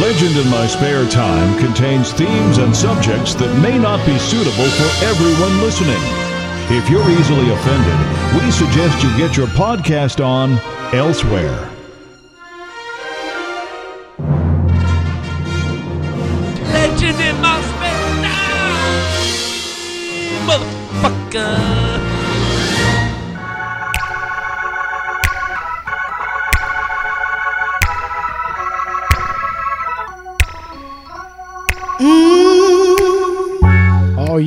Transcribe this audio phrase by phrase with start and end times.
[0.00, 5.04] Legend in My Spare Time contains themes and subjects that may not be suitable for
[5.04, 5.98] everyone listening.
[6.70, 10.60] If you're easily offended, we suggest you get your podcast on
[10.94, 11.77] elsewhere.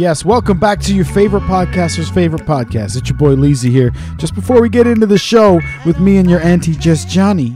[0.02, 0.26] Yes.
[0.26, 2.98] Welcome back to your favorite podcaster's favorite podcast.
[2.98, 3.94] It's your boy Leezy here.
[4.18, 7.56] Just before we get into the show with me and your auntie, Just Johnny,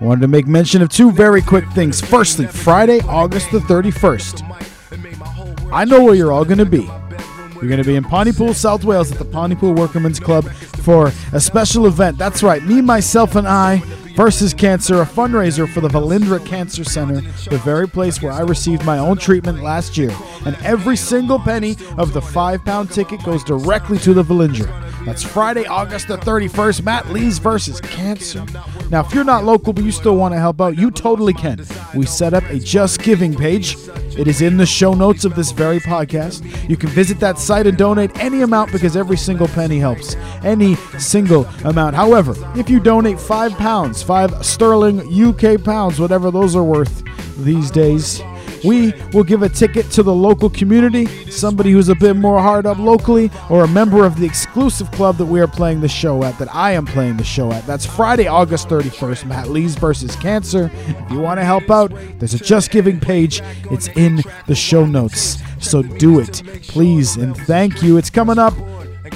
[0.00, 2.00] I wanted to make mention of two very quick things.
[2.00, 5.70] Firstly, Friday, August the 31st.
[5.70, 6.80] I know where you're all going to be.
[6.80, 11.40] You're going to be in Pontypool, South Wales at the Pontypool Workmen's Club for a
[11.40, 12.16] special event.
[12.16, 13.82] That's right, me, myself, and I
[14.14, 18.84] versus Cancer, a fundraiser for the Velindre Cancer Center, the very place where I received
[18.84, 20.10] my own treatment last year.
[20.44, 24.70] And every single penny of the five pound ticket goes directly to the Velindre.
[25.04, 26.84] That's Friday, August the 31st.
[26.84, 28.44] Matt Lees versus Cancer.
[28.90, 31.64] Now, if you're not local but you still want to help out, you totally can.
[31.94, 33.76] We set up a Just Giving page.
[34.16, 36.68] It is in the show notes of this very podcast.
[36.68, 40.16] You can visit that site and donate any amount because every single penny helps.
[40.44, 41.96] Any single amount.
[41.96, 47.02] However, if you donate five pounds, five sterling UK pounds, whatever those are worth
[47.38, 48.20] these days,
[48.64, 52.66] we will give a ticket to the local community, somebody who's a bit more hard
[52.66, 56.22] up locally, or a member of the exclusive club that we are playing the show
[56.24, 57.66] at, that I am playing the show at.
[57.66, 60.70] That's Friday, August 31st, Matt Lees versus Cancer.
[60.86, 63.42] If you want to help out, there's a Just Giving page.
[63.70, 65.38] It's in the show notes.
[65.60, 67.96] So do it, please, and thank you.
[67.96, 68.54] It's coming up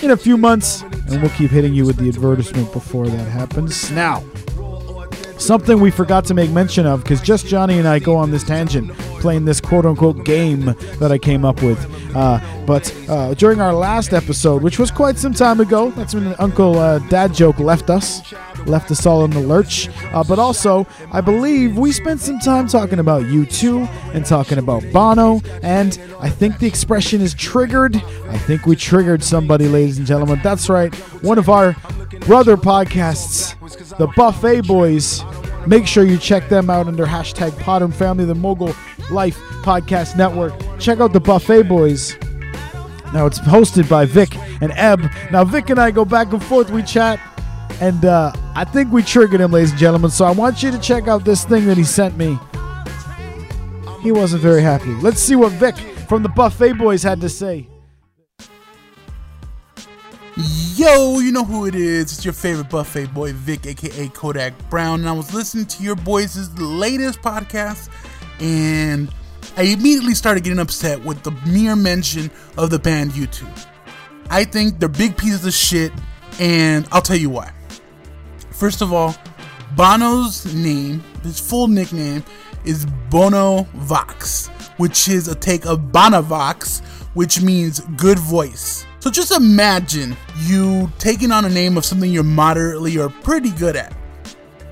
[0.02, 3.90] in a few months, and we'll keep hitting you with the advertisement before that happens.
[3.90, 4.22] Now,
[5.38, 8.42] Something we forgot to make mention of because just Johnny and I go on this
[8.42, 8.90] tangent
[9.26, 10.66] playing this quote unquote game
[11.00, 11.84] that I came up with.
[12.14, 16.32] Uh, but uh, during our last episode, which was quite some time ago, that's when
[16.38, 18.32] Uncle uh, Dad Joke left us,
[18.66, 19.88] left us all in the lurch.
[20.12, 24.84] Uh, but also, I believe we spent some time talking about U2 and talking about
[24.92, 27.96] Bono, and I think the expression is triggered.
[27.96, 30.38] I think we triggered somebody, ladies and gentlemen.
[30.44, 30.94] That's right,
[31.24, 31.74] one of our
[32.20, 33.58] brother podcasts,
[33.98, 35.24] the Buffet Boys.
[35.66, 38.72] Make sure you check them out under hashtag Podern Family, the Mogul
[39.10, 40.54] Life Podcast Network.
[40.78, 42.16] Check out the Buffet Boys.
[43.12, 45.00] Now it's hosted by Vic and Eb.
[45.30, 46.70] Now Vic and I go back and forth.
[46.70, 47.20] We chat,
[47.80, 50.10] and uh, I think we triggered him, ladies and gentlemen.
[50.10, 52.38] So I want you to check out this thing that he sent me.
[54.02, 54.94] He wasn't very happy.
[54.96, 55.76] Let's see what Vic
[56.08, 57.68] from the Buffet Boys had to say.
[60.76, 62.12] Yo, you know who it is.
[62.12, 65.00] It's your favorite buffet boy, Vic, aka Kodak Brown.
[65.00, 67.88] And I was listening to your boys' latest podcast,
[68.40, 69.12] and
[69.56, 73.46] I immediately started getting upset with the mere mention of the band U2.
[74.30, 75.92] I think they're big pieces of shit,
[76.38, 77.52] and I'll tell you why.
[78.50, 79.14] First of all,
[79.74, 82.24] Bono's name, his full nickname,
[82.64, 88.84] is Bono Vox, which is a take of Bonavox, which means good voice.
[89.00, 93.76] So just imagine you taking on a name of something you're moderately or pretty good
[93.76, 93.94] at.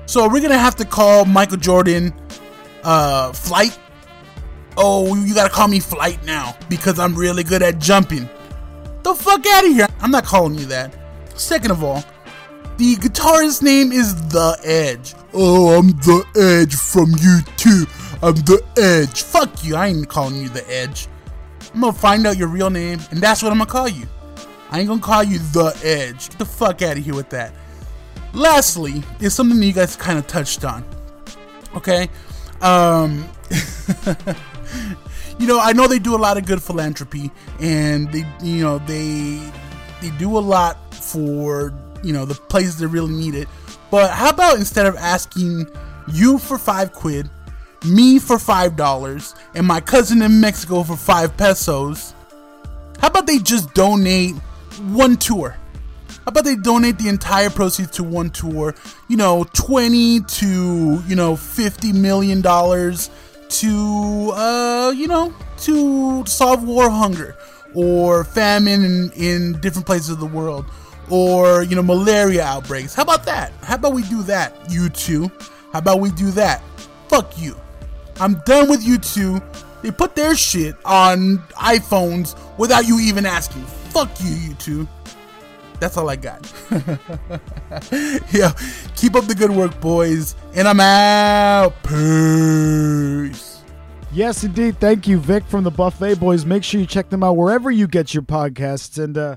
[0.07, 2.13] So we're gonna have to call Michael Jordan
[2.85, 3.77] uh flight.
[4.77, 8.29] Oh, you gotta call me flight now because I'm really good at jumping.
[9.03, 9.87] The fuck out of here.
[10.01, 10.95] I'm not calling you that.
[11.37, 12.03] Second of all,
[12.77, 15.13] the guitarist's name is The Edge.
[15.33, 18.21] Oh, I'm The Edge from U2.
[18.21, 19.23] I'm The Edge.
[19.23, 19.75] Fuck you.
[19.75, 21.07] I ain't calling you The Edge.
[21.73, 24.07] I'm gonna find out your real name, and that's what I'm gonna call you.
[24.71, 26.29] I ain't gonna call you The Edge.
[26.29, 27.53] Get the fuck out of here with that.
[28.33, 30.83] Lastly, is something that you guys kind of touched on.
[31.75, 32.09] Okay?
[32.61, 33.27] Um,
[35.39, 38.79] you know, I know they do a lot of good philanthropy, and they, you know,
[38.79, 39.41] they
[40.01, 41.73] they do a lot for
[42.03, 43.47] you know the places that really need it.
[43.91, 45.67] But how about instead of asking
[46.11, 47.29] you for five quid,
[47.85, 52.13] me for five dollars, and my cousin in Mexico for five pesos?
[52.99, 54.35] How about they just donate
[54.91, 55.57] one tour?
[56.25, 58.73] How about they donate the entire proceeds to one tour?
[59.07, 63.11] You know, 20 to, you know, 50 million dollars
[63.47, 67.37] to uh, you know, to solve war hunger
[67.75, 70.65] or famine in, in different places of the world
[71.11, 72.95] or, you know, malaria outbreaks.
[72.95, 73.53] How about that?
[73.61, 75.29] How about we do that, you two?
[75.71, 76.63] How about we do that?
[77.07, 77.55] Fuck you.
[78.19, 79.43] I'm done with you two.
[79.83, 83.61] They put their shit on iPhones without you even asking.
[83.91, 84.87] Fuck you, you two.
[85.79, 86.51] That's all I got.
[88.31, 88.51] yeah,
[88.95, 90.35] keep up the good work, boys.
[90.53, 91.73] And I'm out.
[91.83, 93.61] Peace.
[94.11, 94.79] Yes, indeed.
[94.79, 96.45] Thank you, Vic from the Buffet Boys.
[96.45, 99.03] Make sure you check them out wherever you get your podcasts.
[99.03, 99.35] And, uh,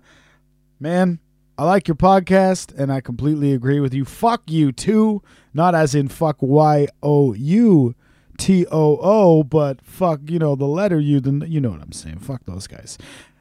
[0.79, 1.19] man,
[1.59, 4.05] I like your podcast, and I completely agree with you.
[4.05, 5.21] Fuck you, too.
[5.53, 7.97] Not as in fuck Y O U
[8.37, 11.91] T O O, but fuck, you know, the letter U, the, you know what I'm
[11.91, 12.21] saying.
[12.21, 12.97] Fuck those guys.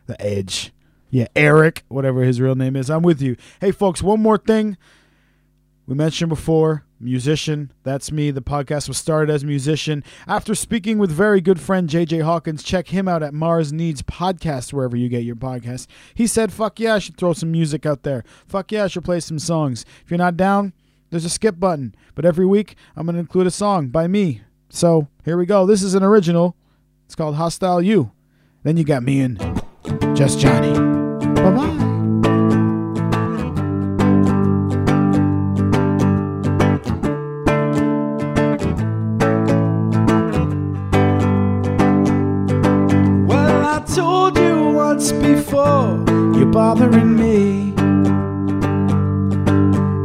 [0.07, 0.71] The Edge.
[1.09, 2.89] Yeah, Eric, whatever his real name is.
[2.89, 3.37] I'm with you.
[3.61, 4.77] Hey, folks, one more thing.
[5.85, 7.71] We mentioned before, musician.
[7.83, 8.29] That's me.
[8.31, 10.03] The podcast was started as a musician.
[10.27, 14.73] After speaking with very good friend JJ Hawkins, check him out at Mars Needs Podcast,
[14.73, 15.87] wherever you get your podcast.
[16.13, 18.25] He said, fuck yeah, I should throw some music out there.
[18.45, 19.85] Fuck yeah, I should play some songs.
[20.03, 20.73] If you're not down,
[21.09, 21.95] there's a skip button.
[22.15, 24.41] But every week, I'm going to include a song by me.
[24.69, 25.65] So here we go.
[25.65, 26.57] This is an original.
[27.05, 28.11] It's called Hostile You.
[28.63, 29.39] Then you got me and
[30.17, 30.86] Just Johnny.
[31.47, 31.63] Bye bye.
[43.25, 46.03] Well, I told you once before
[46.35, 47.73] you're bothering me.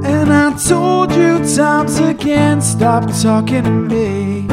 [0.05, 4.47] And I told you times again, stop talking to me.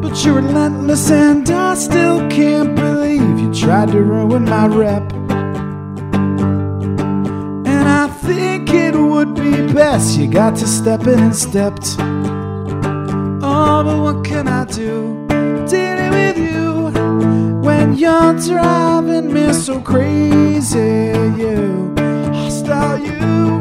[0.00, 5.19] But you're relentless, and I still can't believe you tried to ruin my rep.
[9.72, 11.96] best you got to step in and stepped.
[13.42, 15.26] Oh, but what can I do?
[15.68, 16.90] Dealing with you
[17.60, 21.12] when you're driving me so crazy.
[21.40, 21.94] You
[22.32, 23.60] hostile, you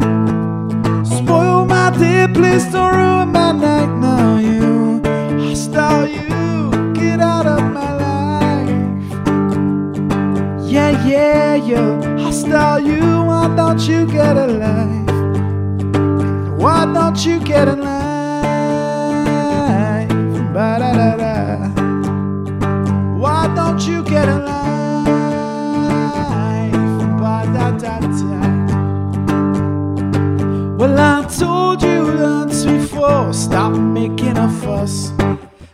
[1.04, 2.28] spoil my day.
[2.34, 4.38] Please don't ruin my night now.
[4.38, 5.02] You
[5.48, 8.70] hostile, you get out of my life.
[10.70, 13.24] Yeah, yeah, you hostile, you.
[13.26, 14.99] Why don't you get a life?
[16.90, 18.10] Why don't you get a life?
[20.52, 21.70] Ba-da-da-da.
[23.16, 24.42] Why don't you get life?
[27.22, 28.40] Ba-da-da-da.
[30.78, 35.14] Well, I told you once before, stop making a fuss.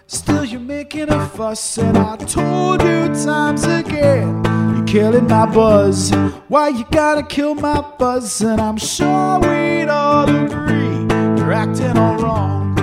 [0.08, 4.44] Still, you're making a fuss, and I told you times again,
[4.76, 6.12] you're killing my buzz.
[6.50, 8.42] Why you gotta kill my buzz?
[8.42, 9.55] And I'm sure you're
[11.82, 12.78] all wrong.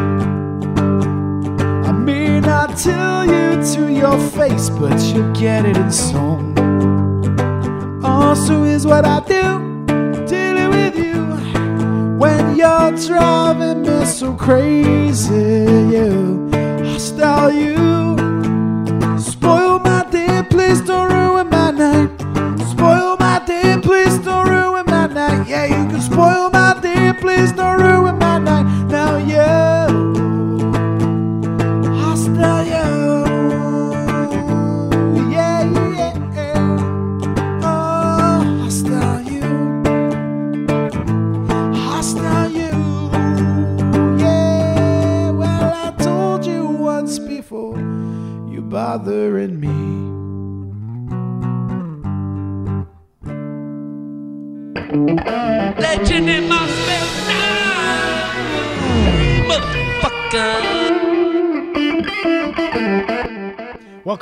[1.85, 6.59] I may not tell you to your face, but you'll get it in song.
[8.05, 9.85] Also, is what I do,
[10.27, 11.23] dealing with you
[12.19, 15.65] when you're driving me so crazy.
[15.95, 16.51] You
[16.85, 18.17] hostile, you
[19.19, 20.43] spoil my day.
[20.51, 21.12] Please don't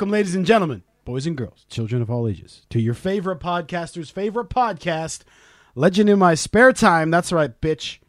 [0.01, 4.09] Welcome, ladies and gentlemen, boys and girls, children of all ages, to your favorite podcaster's
[4.09, 5.21] favorite podcast,
[5.75, 7.11] Legend in My Spare Time.
[7.11, 7.99] That's right, bitch.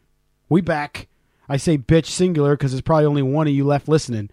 [0.49, 1.07] We back.
[1.47, 4.31] I say bitch singular because there's probably only one of you left listening.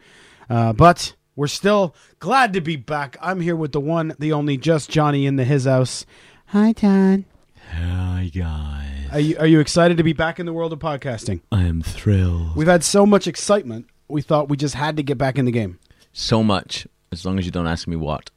[0.48, 3.18] Uh, but we're still glad to be back.
[3.20, 6.06] I'm here with the one, the only, just Johnny in the his house.
[6.46, 7.24] Hi, Todd.
[7.72, 9.08] Hi guys.
[9.12, 11.42] Are you, are you excited to be back in the world of podcasting?
[11.52, 12.56] I am thrilled.
[12.56, 15.52] We've had so much excitement, we thought we just had to get back in the
[15.52, 15.78] game.
[16.10, 18.30] so much, as long as you don't ask me what.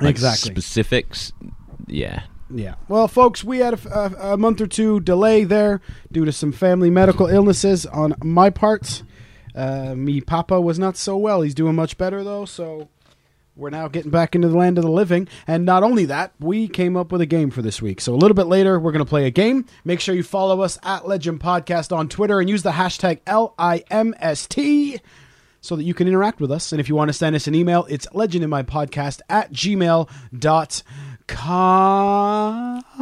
[0.00, 0.52] Like Exactly.
[0.52, 1.32] Specifics,
[1.86, 2.24] yeah.
[2.52, 2.74] Yeah.
[2.88, 5.80] Well, folks, we had a, a, a month or two delay there
[6.12, 9.02] due to some family medical illnesses on my part.
[9.54, 11.42] Uh, me papa was not so well.
[11.42, 12.88] He's doing much better though, so
[13.56, 15.28] we're now getting back into the land of the living.
[15.46, 18.00] And not only that, we came up with a game for this week.
[18.00, 19.66] So a little bit later, we're going to play a game.
[19.84, 25.00] Make sure you follow us at Legend Podcast on Twitter and use the hashtag LIMST
[25.64, 26.72] so that you can interact with us.
[26.72, 30.02] And if you want to send us an email, it's legendinmypodcast at gmail.com.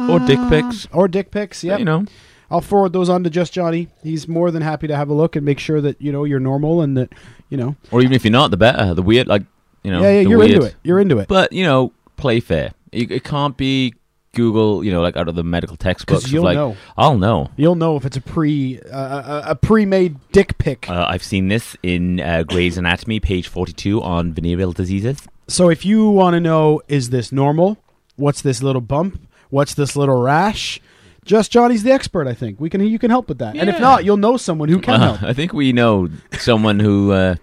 [0.09, 0.87] Or dick pics.
[0.93, 1.75] Or dick pics, yeah.
[1.75, 2.05] You know,
[2.49, 3.89] I'll forward those on to Just Johnny.
[4.01, 6.39] He's more than happy to have a look and make sure that, you know, you're
[6.39, 7.11] normal and that,
[7.49, 7.75] you know.
[7.91, 8.93] or even if you're not, the better.
[8.93, 9.43] The weird, like
[9.83, 10.51] you know, yeah, yeah, the you're weird.
[10.51, 10.75] into it.
[10.83, 11.27] You're into it.
[11.27, 12.71] But you know, play fair.
[12.93, 13.93] It, it can't be
[14.37, 16.31] Google, you know, like out of the medical textbooks.
[16.31, 16.75] you'll like, know.
[16.97, 17.51] I'll know.
[17.55, 20.89] You'll know if it's a pre uh, a, a pre-made dick pic.
[20.89, 25.19] Uh, I've seen this in uh, Gray's Anatomy, page 42, on venereal diseases.
[25.47, 27.77] So if you want to know, is this normal?
[28.15, 29.19] What's this little bump?
[29.49, 30.81] What's this little rash?
[31.25, 32.27] Just Johnny's the expert.
[32.27, 32.81] I think we can.
[32.81, 33.55] You can help with that.
[33.55, 35.23] And if not, you'll know someone who can Uh, help.
[35.23, 36.09] I think we know
[36.39, 37.35] someone who uh,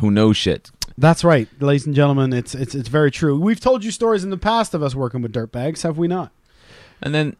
[0.00, 0.70] who knows shit.
[0.98, 2.32] That's right, ladies and gentlemen.
[2.32, 3.38] It's it's it's very true.
[3.38, 6.32] We've told you stories in the past of us working with dirtbags, have we not?
[7.00, 7.36] And then,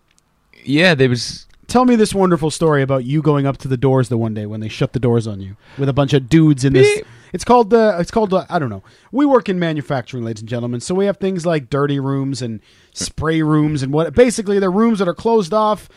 [0.65, 4.11] yeah, there was Tell me this wonderful story about you going up to the doors
[4.11, 6.67] the one day when they shut the doors on you with a bunch of dudes
[6.67, 7.01] in this.
[7.33, 7.97] It's called the.
[7.99, 8.83] It's called the, I don't know.
[9.11, 12.61] We work in manufacturing, ladies and gentlemen, so we have things like dirty rooms and
[12.93, 14.13] spray rooms and what.
[14.13, 15.89] Basically, they're rooms that are closed off.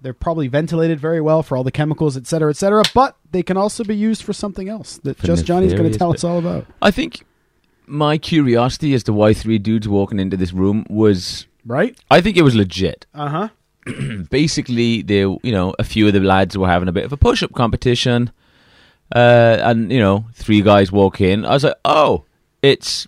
[0.00, 2.82] They're probably ventilated very well for all the chemicals, et cetera, et cetera.
[2.94, 5.98] But they can also be used for something else that For just Johnny's going to
[5.98, 6.66] tell us all about.
[6.82, 7.24] I think
[7.86, 11.46] my curiosity as to why three dudes walking into this room was.
[11.64, 11.98] Right?
[12.10, 13.06] I think it was legit.
[13.14, 13.48] Uh huh.
[14.30, 17.16] Basically, they, you know, a few of the lads were having a bit of a
[17.16, 18.30] push-up competition,
[19.14, 21.44] uh, and you know, three guys walk in.
[21.44, 22.24] I was like, oh,
[22.62, 23.06] it's,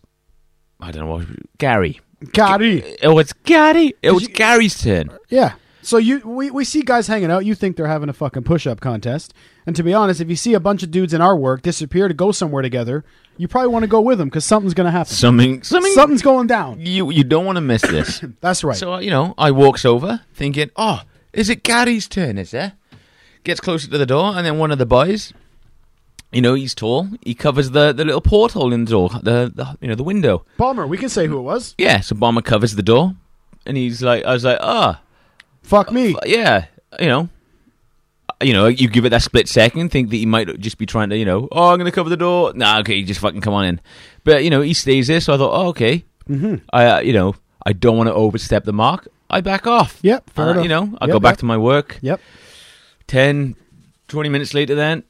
[0.80, 1.26] I don't know what,
[1.58, 2.00] Gary.
[2.32, 2.96] Gary.
[3.02, 3.94] Oh, it's Gary.
[4.02, 5.10] It was you- Gary's turn.
[5.28, 5.54] Yeah.
[5.82, 8.66] So you we, we see guys hanging out, you think they're having a fucking push
[8.66, 9.32] up contest.
[9.66, 12.08] And to be honest, if you see a bunch of dudes in our work disappear
[12.08, 13.04] to go somewhere together,
[13.36, 15.12] you probably want to go with them because something's going to happen.
[15.12, 15.92] Something, something.
[15.92, 16.80] Something's going down.
[16.80, 18.24] You you don't want to miss this.
[18.40, 18.76] That's right.
[18.76, 22.72] So uh, you know, I walks over thinking, "Oh, is it Gary's turn?" Is there?
[23.44, 25.32] Gets closer to the door, and then one of the boys,
[26.32, 27.08] you know, he's tall.
[27.22, 30.44] He covers the, the little porthole in the door, the, the you know the window.
[30.58, 31.74] Palmer, we can say who it was.
[31.78, 33.14] Yeah, so Bomber covers the door,
[33.64, 35.00] and he's like, I was like, ah,
[35.68, 36.16] Fuck me.
[36.24, 36.66] yeah,
[36.98, 37.28] you know.
[38.40, 41.10] You know, you give it that split second, think that he might just be trying
[41.10, 42.52] to, you know, oh, I'm going to cover the door.
[42.54, 43.80] Nah, okay, just fucking come on in.
[44.22, 46.04] But, you know, he stays there, so I thought, oh, okay.
[46.28, 46.54] Mm-hmm.
[46.72, 47.34] I, uh, you know,
[47.66, 49.08] I don't want to overstep the mark.
[49.28, 49.98] I back off.
[50.02, 50.62] Yep, fair Uh, enough.
[50.62, 51.38] You know, I Yep, go back yep.
[51.38, 51.98] to my work.
[52.00, 52.20] Yep.
[53.08, 53.56] 10,
[54.06, 55.02] 20 minutes later, then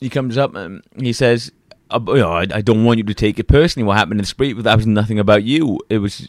[0.00, 1.52] he comes up and he says,
[1.92, 3.86] uh, you know, I, I don't want you to take it personally.
[3.86, 4.54] What happened in the street?
[4.54, 5.78] But that was nothing about you.
[5.88, 6.28] It was,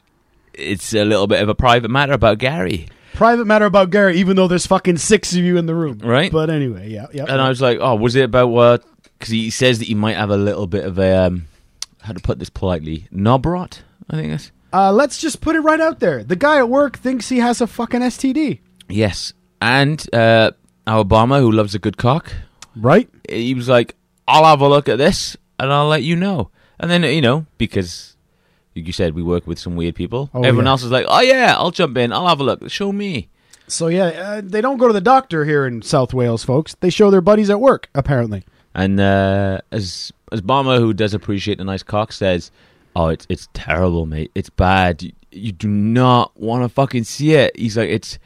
[0.53, 2.87] it's a little bit of a private matter about Gary.
[3.13, 5.99] Private matter about Gary, even though there's fucking six of you in the room.
[5.99, 6.31] Right.
[6.31, 7.07] But anyway, yeah.
[7.13, 7.29] Yep.
[7.29, 8.83] And I was like, oh, was it about what?
[9.17, 11.45] Because he says that he might have a little bit of a, um,
[12.01, 13.81] how to put this politely, knob rot.
[14.09, 16.23] I think that's uh, let's just put it right out there.
[16.23, 18.59] The guy at work thinks he has a fucking STD.
[18.89, 19.33] yes.
[19.61, 20.51] And uh,
[20.87, 22.33] our Obama, who loves a good cock,
[22.75, 23.07] Right?
[23.29, 23.95] he was like,
[24.27, 26.49] I'll have a look at this and I'll let you know.
[26.79, 28.12] And then, you know, because
[28.75, 30.29] you said, we work with some weird people.
[30.33, 30.71] Oh, Everyone yeah.
[30.71, 32.11] else is like, oh, yeah, I'll jump in.
[32.13, 32.69] I'll have a look.
[32.69, 33.29] Show me.
[33.67, 36.75] So yeah, uh, they don't go to the doctor here in South Wales, folks.
[36.81, 38.43] They show their buddies at work, apparently.
[38.75, 42.51] And uh, as as Bomber, who does appreciate a nice cock, says,
[42.95, 44.31] "Oh, it's it's terrible, mate.
[44.35, 45.01] It's bad.
[45.01, 48.19] You, you do not want to fucking see it." He's like, "It's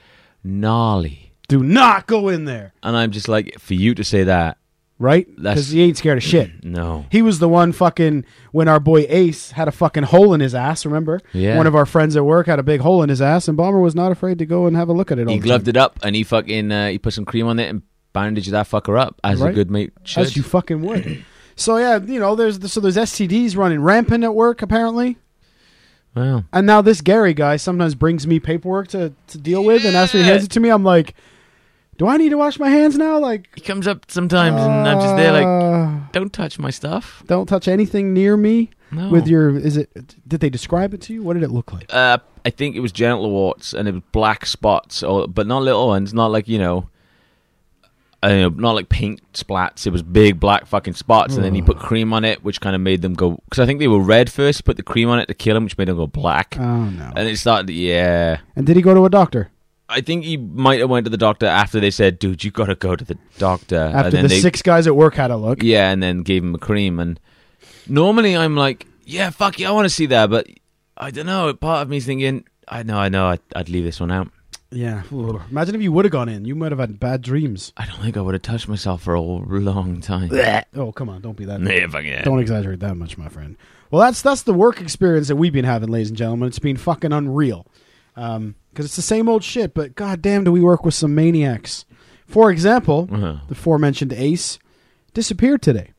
[0.44, 4.58] gnarly," Do not go in there, and I'm just like, for you to say that,
[5.00, 5.28] right?
[5.36, 6.52] Because he ain't scared of shit.
[6.64, 7.06] no.
[7.12, 10.56] He was the one fucking when our boy Ace had a fucking hole in his
[10.56, 10.86] ass.
[10.86, 11.22] Remember?
[11.34, 11.58] Yeah.
[11.58, 13.80] One of our friends at work had a big hole in his ass, and Bomber
[13.80, 15.30] was not afraid to go and have a look at it.
[15.30, 15.70] He gloved time.
[15.70, 17.82] it up, and he fucking uh, he put some cream on it and
[18.14, 19.52] bandaged that fucker up as Right.
[19.52, 20.24] a good mate should.
[20.24, 21.24] as you fucking would.
[21.56, 25.18] so yeah, you know, there's so there's STDs running rampant at work apparently,
[26.16, 26.46] Wow.
[26.52, 30.18] and now this Gary guy sometimes brings me paperwork to to deal with, and after
[30.18, 31.14] he hands it to me, I'm like,
[31.98, 33.20] do I need to wash my hands now?
[33.20, 37.24] Like, he comes up sometimes, and I'm just there like, uh, don't touch my stuff.
[37.28, 39.10] don't touch anything near me No.
[39.10, 39.58] with your.
[39.58, 40.16] Is it?
[40.28, 41.24] Did they describe it to you?
[41.24, 41.94] What did it look like?
[41.94, 45.64] Uh, I think it was genital warts, and it was black spots, or but not
[45.64, 46.90] little ones, not like you know,
[48.24, 49.86] uh, not like pink splats.
[49.86, 52.76] It was big black fucking spots, and then he put cream on it, which kind
[52.76, 53.40] of made them go.
[53.46, 54.60] Because I think they were red first.
[54.60, 56.86] He put the cream on it to kill them, which made them go black, Oh
[56.90, 57.12] no!
[57.16, 57.70] and it started.
[57.72, 59.50] Yeah, And did he go to a doctor
[59.90, 62.66] I think he might have went to the doctor after they said, "Dude, you got
[62.66, 65.32] to go to the doctor." and after then the they, six guys at work had
[65.32, 65.64] a look?
[65.64, 67.00] yeah, and then gave him a cream.
[67.00, 67.20] And
[67.88, 70.48] normally I'm like, "Yeah, fuck yeah, I want to see that," but
[70.98, 71.54] I don't know.
[71.54, 74.30] Part of me's thinking, "I know, I know, I'd, I'd leave this one out."
[74.70, 75.04] Yeah.
[75.10, 76.44] Imagine if you would have gone in.
[76.44, 77.72] You might have had bad dreams.
[77.78, 80.30] I don't think I would have touched myself for a long time.
[80.76, 81.22] Oh come on!
[81.22, 81.62] Don't be that.
[81.64, 82.24] yeah, fuck yeah.
[82.24, 83.56] Don't exaggerate that much, my friend.
[83.92, 86.50] Well, that's that's the work experience that we've been having, ladies and gentlemen.
[86.50, 87.66] It's been fucking unreal.
[88.18, 89.74] Um, because it's the same old shit.
[89.74, 91.86] But goddamn, do we work with some maniacs?
[92.28, 93.38] For example, Uh-huh.
[93.48, 94.60] the aforementioned Ace
[95.16, 95.94] disappeared today,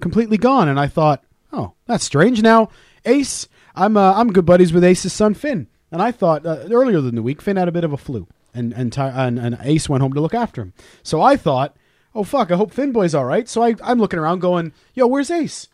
[0.00, 0.68] completely gone.
[0.68, 2.40] And I thought, oh, that's strange.
[2.40, 2.68] Now,
[3.04, 7.00] Ace, I'm uh, I'm good buddies with Ace's son Finn, and I thought uh, earlier
[7.00, 9.58] than the week Finn had a bit of a flu, and and, Ty- and and
[9.62, 10.72] Ace went home to look after him.
[11.02, 11.74] So I thought,
[12.14, 13.48] oh fuck, I hope Finn boy's all right.
[13.48, 15.66] So I I'm looking around, going, yo, where's Ace?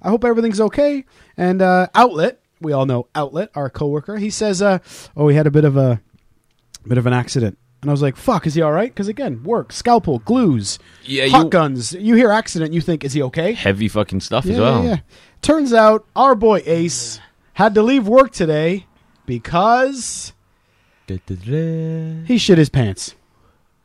[0.00, 1.04] I hope everything's okay.
[1.36, 4.78] And uh, Outlet, we all know Outlet, our coworker, he says, uh,
[5.16, 6.00] oh, he had a bit of a
[6.86, 7.58] bit of an accident.
[7.80, 8.90] And I was like, fuck, is he all right?
[8.90, 11.92] Because again, work, scalpel, glues, Yeah, hot you- guns.
[11.92, 13.52] You hear accident, you think, is he okay?
[13.52, 14.82] Heavy fucking stuff as well.
[14.82, 14.98] yeah, yeah.
[15.42, 17.20] Turns out our boy Ace
[17.54, 18.86] had to leave work today
[19.26, 20.32] because
[21.06, 23.14] he shit his pants.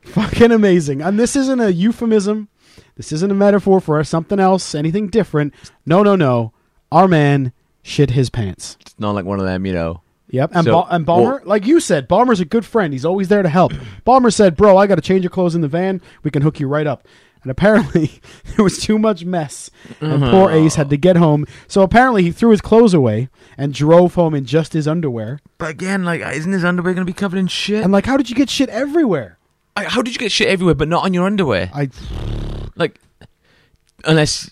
[0.02, 1.02] Fucking amazing.
[1.02, 2.50] And this isn't a euphemism.
[2.96, 5.54] This isn't a metaphor for something else, anything different.
[5.86, 6.52] No, no, no.
[6.92, 7.54] Our man
[7.84, 8.78] shit his pants.
[8.82, 10.02] It's not like one of them, you know.
[10.30, 10.52] Yep.
[10.56, 12.92] And, So- ba- and Balmer, like you said, Balmer's a good friend.
[12.92, 13.72] He's always there to help.
[14.04, 16.02] Balmer said, Bro, I got to change your clothes in the van.
[16.24, 17.08] We can hook you right up.
[17.44, 18.22] And apparently,
[18.56, 19.70] there was too much mess.
[20.02, 20.32] And mm-hmm.
[20.32, 21.46] poor Ace had to get home.
[21.68, 25.40] So apparently, he threw his clothes away and drove home in just his underwear.
[25.58, 27.84] But again, like, isn't his underwear going to be covered in shit?
[27.84, 29.38] And like, how did you get shit everywhere?
[29.76, 31.70] Like, how did you get shit everywhere, but not on your underwear?
[31.74, 31.90] I
[32.76, 33.00] Like,
[34.06, 34.50] unless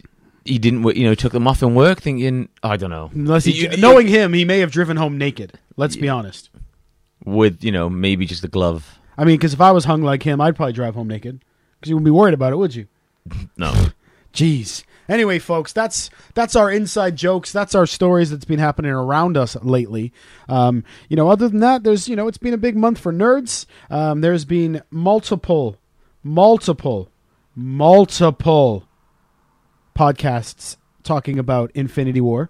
[0.52, 3.52] he didn't, you know, took them off in work, thinking, I don't know, unless he,
[3.54, 5.54] You- you- knowing him, he may have driven home naked.
[5.78, 6.50] Let's be honest.
[7.26, 8.98] with you know maybe just a glove.
[9.18, 11.44] I mean, because if I was hung like him, I'd probably drive home naked.
[11.80, 12.88] Because you wouldn't be worried about it, would you?
[13.58, 13.74] No,
[14.34, 14.84] Jeez.
[15.10, 17.52] Anyway, folks, that's that's our inside jokes.
[17.52, 20.14] That's our stories that's been happening around us lately.
[20.48, 23.12] Um, you know, other than that, there's you know, it's been a big month for
[23.12, 23.66] nerds.
[23.90, 25.78] Um, there's been multiple,
[26.24, 27.10] multiple,
[27.56, 28.88] multiple
[30.02, 32.50] podcasts talking about Infinity War.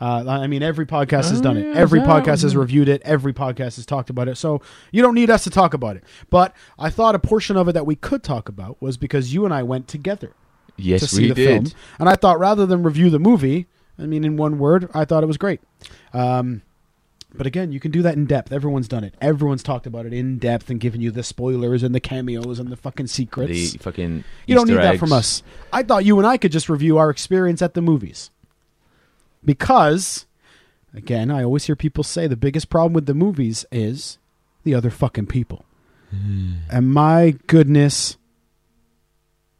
[0.00, 1.76] Uh, I mean, every podcast has done it.
[1.76, 3.02] Every podcast has reviewed it.
[3.04, 4.36] Every podcast has talked about it.
[4.36, 4.62] So
[4.92, 6.04] you don't need us to talk about it.
[6.30, 9.44] But I thought a portion of it that we could talk about was because you
[9.44, 10.32] and I went together
[10.76, 11.46] yes, to see we the did.
[11.46, 11.80] film.
[11.98, 13.66] And I thought rather than review the movie,
[13.98, 15.60] I mean, in one word, I thought it was great.
[16.14, 16.62] Um,
[17.36, 18.52] but again, you can do that in depth.
[18.52, 19.14] Everyone's done it.
[19.20, 22.70] Everyone's talked about it in depth and given you the spoilers and the cameos and
[22.70, 23.72] the fucking secrets.
[23.72, 25.42] The fucking you don't need Easter that from us.
[25.72, 28.30] I thought you and I could just review our experience at the movies.
[29.44, 30.26] Because,
[30.94, 34.18] again, I always hear people say the biggest problem with the movies is
[34.64, 35.64] the other fucking people.
[36.12, 38.16] and my goodness,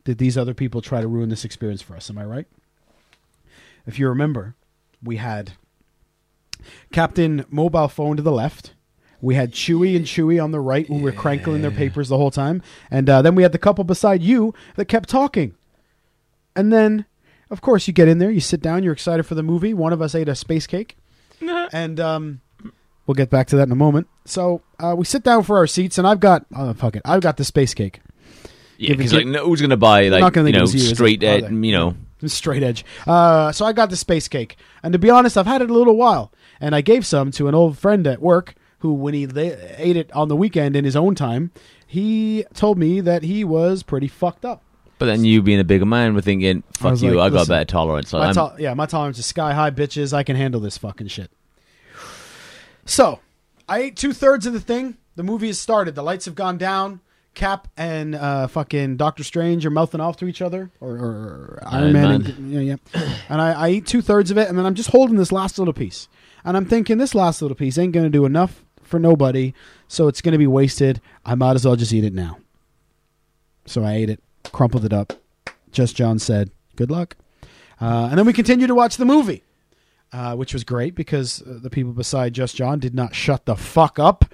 [0.04, 2.10] did these other people try to ruin this experience for us?
[2.10, 2.46] Am I right?
[3.86, 4.54] If you remember,
[5.02, 5.52] we had
[6.92, 8.74] Captain Mobile Phone to the left.
[9.20, 12.30] We had Chewy and Chewy on the right who were crankling their papers the whole
[12.30, 12.62] time.
[12.90, 15.54] And uh, then we had the couple beside you that kept talking.
[16.54, 17.06] And then,
[17.50, 19.72] of course, you get in there, you sit down, you're excited for the movie.
[19.74, 20.96] One of us ate a space cake.
[21.40, 22.40] and um,
[23.06, 24.06] we'll get back to that in a moment.
[24.26, 27.20] So uh, we sit down for our seats, and I've got, oh, fuck it, I've
[27.22, 28.00] got the space cake.
[28.78, 30.58] Yeah, Give it because like no who's gonna buy like not gonna you think it
[30.58, 30.94] know was you, is it?
[30.96, 31.66] straight Are ed, they?
[31.66, 31.94] you know.
[32.26, 32.84] straight edge.
[33.06, 35.72] Uh, so I got the space cake, and to be honest, I've had it a
[35.72, 39.26] little while, and I gave some to an old friend at work who, when he
[39.26, 41.50] la- ate it on the weekend in his own time,
[41.86, 44.62] he told me that he was pretty fucked up.
[44.98, 47.38] But then you being a bigger man, were thinking, "Fuck was you, like, I got
[47.40, 50.12] listen, better tolerance." Like, My I'm- yeah, my tolerance is sky high, bitches.
[50.14, 51.30] I can handle this fucking shit.
[52.84, 53.20] So,
[53.68, 54.96] I ate two thirds of the thing.
[55.16, 55.94] The movie has started.
[55.94, 57.00] The lights have gone down.
[57.36, 61.82] Cap and uh, fucking Doctor Strange are mouthing off to each other, or, or Iron
[61.82, 62.08] Iron Man.
[62.08, 62.24] Man.
[62.24, 63.08] And, yeah, yeah.
[63.28, 65.58] and I, I eat two thirds of it, and then I'm just holding this last
[65.58, 66.08] little piece.
[66.44, 69.52] And I'm thinking this last little piece ain't going to do enough for nobody,
[69.86, 71.00] so it's going to be wasted.
[71.24, 72.38] I might as well just eat it now.
[73.66, 74.22] So I ate it,
[74.52, 75.12] crumpled it up.
[75.70, 77.16] Just John said, "Good luck."
[77.80, 79.42] Uh, and then we continued to watch the movie,
[80.12, 83.56] uh, which was great because uh, the people beside Just John did not shut the
[83.56, 84.24] fuck up.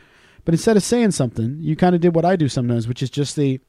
[0.45, 3.11] But instead of saying something, you kind of did what I do sometimes, which is
[3.11, 3.61] just the.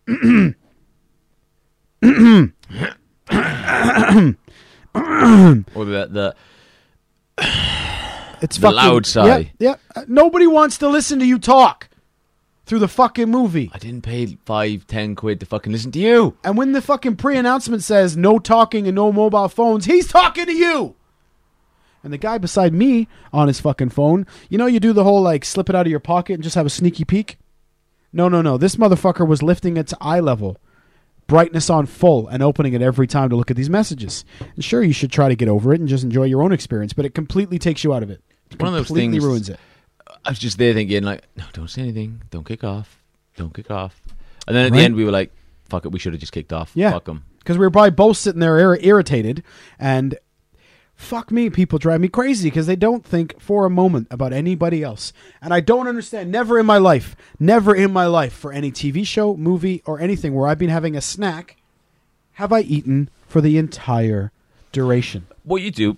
[5.76, 6.36] or the, the
[8.42, 9.28] It's The fucking, loud sigh.
[9.28, 9.76] Yeah, yeah.
[9.96, 11.88] Uh, Nobody wants to listen to you talk
[12.66, 13.72] through the fucking movie.
[13.74, 16.38] I didn't pay five, ten quid to fucking listen to you.
[16.44, 20.54] And when the fucking pre-announcement says no talking and no mobile phones, he's talking to
[20.54, 20.96] you.
[22.04, 25.22] And the guy beside me on his fucking phone, you know, you do the whole
[25.22, 27.38] like slip it out of your pocket and just have a sneaky peek.
[28.12, 28.58] No, no, no.
[28.58, 30.58] This motherfucker was lifting it to eye level,
[31.28, 34.26] brightness on full, and opening it every time to look at these messages.
[34.56, 36.94] And sure, you should try to get over it and just enjoy your own experience,
[36.94, 38.22] but it completely takes you out of it.
[38.52, 39.60] It One of those completely things- ruins it.
[40.26, 43.02] I was just there thinking, like, no, don't say anything, don't kick off,
[43.36, 44.00] don't kick off.
[44.48, 44.78] And then at Right.
[44.80, 45.32] the end, we were like,
[45.70, 46.72] fuck it, we should have just kicked off.
[46.76, 46.92] Yeah.
[46.92, 47.24] Fuck them.
[47.40, 49.44] because we were probably both sitting there ir- irritated
[49.80, 50.16] and
[50.96, 54.84] fuck me people drive me crazy because they don't think for a moment about anybody
[54.84, 58.72] else and i don't understand never in my life never in my life for any
[58.72, 61.58] tv show movie or anything where i've been having a snack
[62.34, 64.32] have i eaten for the entire
[64.72, 65.98] duration What you do,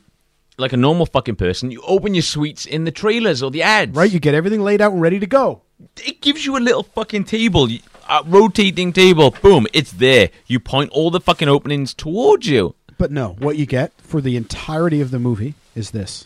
[0.58, 3.96] like a normal fucking person, you open your sweets in the trailers or the ads.
[3.96, 5.62] right you get everything laid out and ready to go
[5.98, 7.68] It gives you a little fucking table,
[8.10, 9.32] a rotating table.
[9.42, 10.30] Boom, it's there.
[10.48, 12.76] You point all the fucking openings towards you.
[12.98, 16.26] But no what you get for the entirety of the movie is this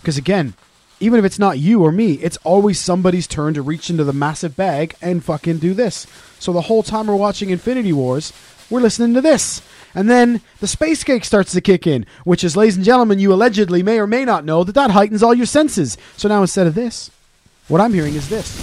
[0.00, 0.54] because again
[1.02, 4.12] even if it's not you or me, it's always somebody's turn to reach into the
[4.12, 6.06] massive bag and fucking do this.
[6.38, 8.32] So the whole time we're watching Infinity Wars,
[8.70, 9.62] we're listening to this.
[9.96, 13.32] And then the space cake starts to kick in, which is, ladies and gentlemen, you
[13.32, 15.98] allegedly may or may not know that that heightens all your senses.
[16.16, 17.10] So now instead of this,
[17.66, 18.56] what I'm hearing is this.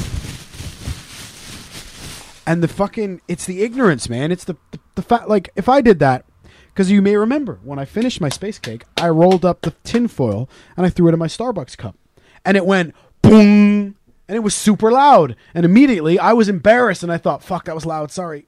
[2.47, 4.31] And the fucking, it's the ignorance, man.
[4.31, 4.55] It's the,
[4.99, 6.25] the, fact, like, if I did that,
[6.67, 10.49] because you may remember when I finished my space cake, I rolled up the tinfoil
[10.75, 11.95] and I threw it in my Starbucks cup.
[12.43, 13.95] And it went boom.
[14.27, 15.35] And it was super loud.
[15.53, 18.11] And immediately I was embarrassed and I thought, fuck, that was loud.
[18.11, 18.45] Sorry.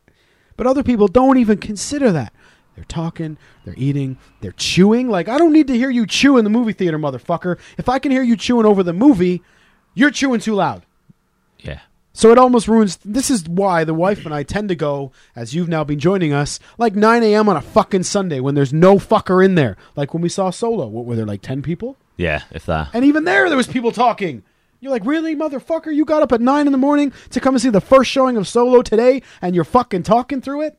[0.57, 2.33] But other people don't even consider that.
[2.75, 5.09] They're talking, they're eating, they're chewing.
[5.09, 7.57] Like, I don't need to hear you chew in the movie theater, motherfucker.
[7.77, 9.41] If I can hear you chewing over the movie,
[9.93, 10.85] you're chewing too loud.
[11.59, 11.79] Yeah.
[12.13, 12.97] So it almost ruins.
[13.05, 16.33] This is why the wife and I tend to go, as you've now been joining
[16.33, 17.47] us, like 9 a.m.
[17.47, 19.77] on a fucking Sunday when there's no fucker in there.
[19.95, 21.97] Like when we saw Solo, what were there like 10 people?
[22.17, 22.89] Yeah, if that.
[22.93, 24.43] And even there, there was people talking.
[24.81, 25.93] You're like, really, motherfucker?
[25.93, 28.35] You got up at nine in the morning to come and see the first showing
[28.35, 30.77] of Solo today, and you're fucking talking through it?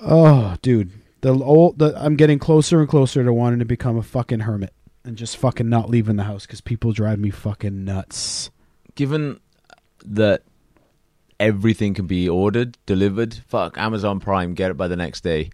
[0.00, 0.90] Oh, dude,
[1.22, 4.74] the old, the, I'm getting closer and closer to wanting to become a fucking hermit
[5.04, 8.50] and just fucking not leaving the house because people drive me fucking nuts.
[8.94, 9.40] Given
[10.04, 10.42] that
[11.40, 15.50] everything can be ordered, delivered, fuck Amazon Prime, get it by the next day.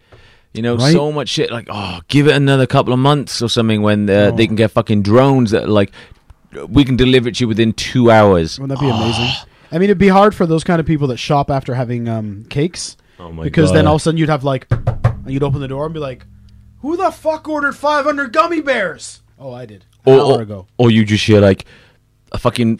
[0.55, 0.92] You know, Right.
[0.92, 1.51] so much shit.
[1.51, 4.37] Like, oh, give it another couple of months or something when uh, Oh.
[4.37, 5.92] they can get fucking drones that like
[6.68, 8.59] we can deliver it to you within two hours.
[8.59, 9.29] Wouldn't that be amazing?
[9.70, 12.44] I mean, it'd be hard for those kind of people that shop after having um,
[12.48, 13.77] cakes Oh my because God.
[13.77, 16.01] then all of a sudden you'd have like, and you'd open the door and be
[16.01, 16.24] like,
[16.81, 20.66] "Who the fuck ordered 500 gummy bears?" Oh, I did an or, hour or, ago.
[20.79, 21.66] or you just hear like
[22.33, 22.79] a fucking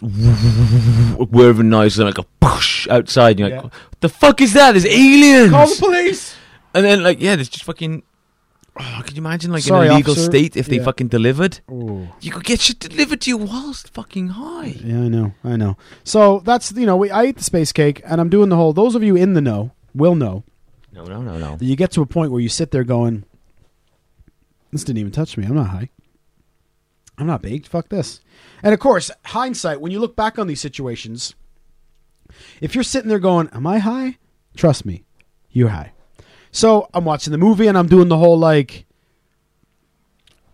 [1.19, 3.39] of noise and like a push outside.
[3.39, 3.69] You're like, Yeah.
[4.01, 4.71] the fuck is that?
[4.73, 5.51] There's aliens.
[5.51, 6.35] Call the police.
[6.73, 8.03] and then like, yeah, there's just fucking.
[8.81, 10.29] Oh, could you imagine like Sorry, in a legal officer.
[10.31, 11.59] state if they fucking delivered?
[11.69, 12.07] Ooh.
[12.21, 14.77] You could get shit delivered to you whilst fucking high.
[14.83, 15.75] Yeah, I know, I know.
[16.05, 18.71] So that's you know, we, I ate the space cake, and I'm doing the whole.
[18.71, 20.43] Those of you in the know will know
[20.93, 21.57] No, no, no, no.
[21.59, 23.25] you get to a point where you sit there going,
[24.71, 25.45] "This didn't even touch me.
[25.45, 25.89] I'm not high.
[27.19, 27.67] I'm not baked.
[27.67, 28.21] Fuck this."
[28.63, 29.81] And of course, hindsight.
[29.81, 31.35] When you look back on these situations,
[32.61, 34.17] if you're sitting there going, "Am I high?"
[34.55, 35.03] Trust me,
[35.51, 35.91] you're high.
[36.51, 38.85] So I'm watching the movie, and I'm doing the whole like.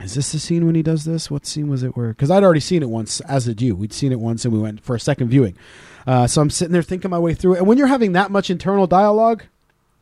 [0.02, 1.32] Is this the scene when he does this?
[1.32, 2.10] What scene was it where?
[2.10, 3.76] Because I'd already seen it once, as did you.
[3.76, 5.58] We'd seen it once, and we went for a second viewing.
[6.06, 7.60] Uh, so I'm sitting there thinking my way through it.
[7.60, 9.46] And when you're having that much internal dialogue,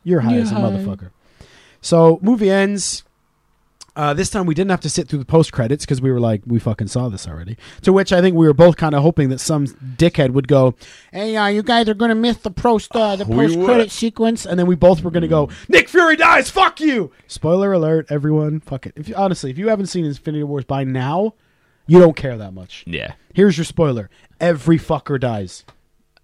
[0.02, 1.10] you're high as a motherfucker.
[1.80, 3.03] So movie ends.
[3.96, 6.18] Uh, this time we didn't have to sit through the post credits because we were
[6.18, 7.56] like, we fucking saw this already.
[7.82, 10.74] To which I think we were both kind of hoping that some dickhead would go,
[11.12, 14.58] "Hey, uh, you guys are gonna miss the post uh, the post credit sequence," and
[14.58, 18.86] then we both were gonna go, "Nick Fury dies, fuck you!" Spoiler alert, everyone, fuck
[18.86, 18.94] it.
[18.96, 21.34] If you, honestly, if you haven't seen Infinity Wars by now,
[21.86, 22.82] you don't care that much.
[22.88, 23.12] Yeah.
[23.32, 25.64] Here's your spoiler: every fucker dies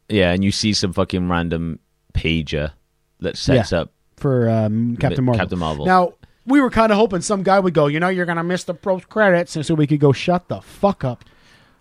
[0.09, 1.79] Yeah, and you see some fucking random
[2.15, 2.73] pager
[3.21, 3.93] that sets up.
[4.17, 5.39] for um, Captain Marvel.
[5.39, 5.87] Captain Marvel.
[5.87, 6.15] Now
[6.51, 8.75] we were kind of hoping some guy would go, you know, you're gonna miss the
[8.75, 11.25] post credits, and so we could go, shut the fuck up,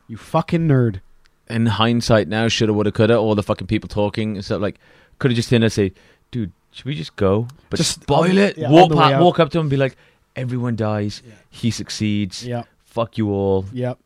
[0.07, 1.01] you fucking nerd.
[1.49, 4.79] In hindsight, now shoulda, woulda, coulda, all the fucking people talking and stuff like
[5.17, 5.93] could have just in there say,
[6.31, 8.57] "Dude, should we just go?" But Just spoil it.
[8.57, 9.97] yeah, walk pa- walk up to him and be like,
[10.35, 11.23] "Everyone dies.
[11.49, 12.45] He succeeds.
[12.45, 12.67] Yep.
[12.85, 13.97] Fuck you all." Yep.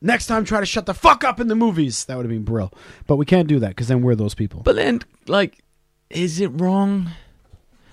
[0.00, 2.04] Next time, try to shut the fuck up in the movies.
[2.06, 2.72] That would have been brill.
[3.06, 4.62] But we can't do that because then we're those people.
[4.64, 5.58] But then, like,
[6.10, 7.10] is it wrong?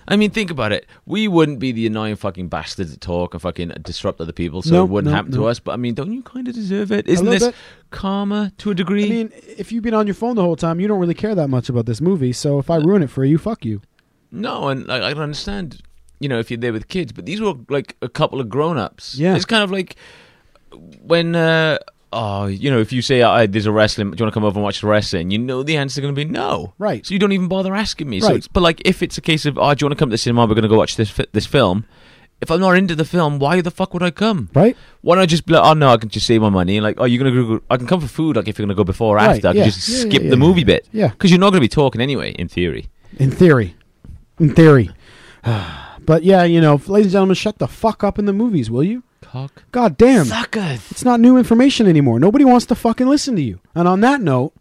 [0.08, 0.86] I mean, think about it.
[1.04, 4.84] We wouldn't be the annoying fucking bastards that talk and fucking disrupt other people, so
[4.84, 5.58] it wouldn't happen to us.
[5.58, 7.08] But I mean, don't you kind of deserve it?
[7.08, 7.54] Isn't this bit.
[7.90, 9.06] karma to a degree?
[9.06, 11.34] I mean, if you've been on your phone the whole time, you don't really care
[11.34, 12.32] that much about this movie.
[12.32, 13.82] So if I ruin it for you, fuck you.
[14.30, 15.82] no, and like, I can understand,
[16.20, 19.16] you know, if you're there with kids, but these were like a couple of grown-ups.
[19.18, 19.34] Yeah.
[19.34, 19.96] it's kind of like
[21.02, 21.34] when.
[21.34, 21.78] uh
[22.12, 24.44] Oh, you know, if you say oh, there's a wrestling, do you want to come
[24.44, 25.30] over and watch the wrestling?
[25.30, 27.04] You know the answer's going to be no, Right.
[27.04, 28.20] So you don't even bother asking me.
[28.20, 28.36] So, Right.
[28.36, 30.14] it's, but like, if it's a case of, oh, do you want to come to
[30.14, 30.42] the cinema?
[30.46, 31.84] We're going to go watch this this film.
[32.40, 34.50] If I'm not into the film, why the fuck would I come?
[34.54, 34.76] Right?
[35.00, 36.76] Why don't I just be like, oh no, I can just save my money?
[36.76, 37.64] And like, oh, you're gonna go?
[37.70, 38.36] I can come for food.
[38.36, 39.64] Like, if you're gonna go before or Right, after, I can yeah.
[39.64, 40.86] just Yeah, skip yeah, the movie bit.
[40.92, 41.08] Yeah.
[41.08, 42.88] because you're not gonna be talking anyway, in theory.
[43.18, 43.74] In theory.
[44.38, 44.90] In theory.
[45.44, 48.84] but yeah, you know, ladies and gentlemen, shut the fuck up in the movies, will
[48.84, 49.02] you?
[49.20, 50.26] Cock God damn.
[50.26, 50.90] suckers.
[50.90, 52.20] It's not new information anymore.
[52.20, 53.60] Nobody wants to fucking listen to you.
[53.74, 54.52] And on that note,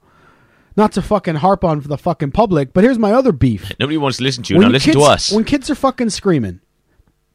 [0.77, 3.71] not to fucking harp on for the fucking public, but here's my other beef.
[3.79, 4.59] Nobody wants to listen to you.
[4.59, 5.31] When Now listen kids, to us.
[5.31, 6.61] When kids are fucking screaming,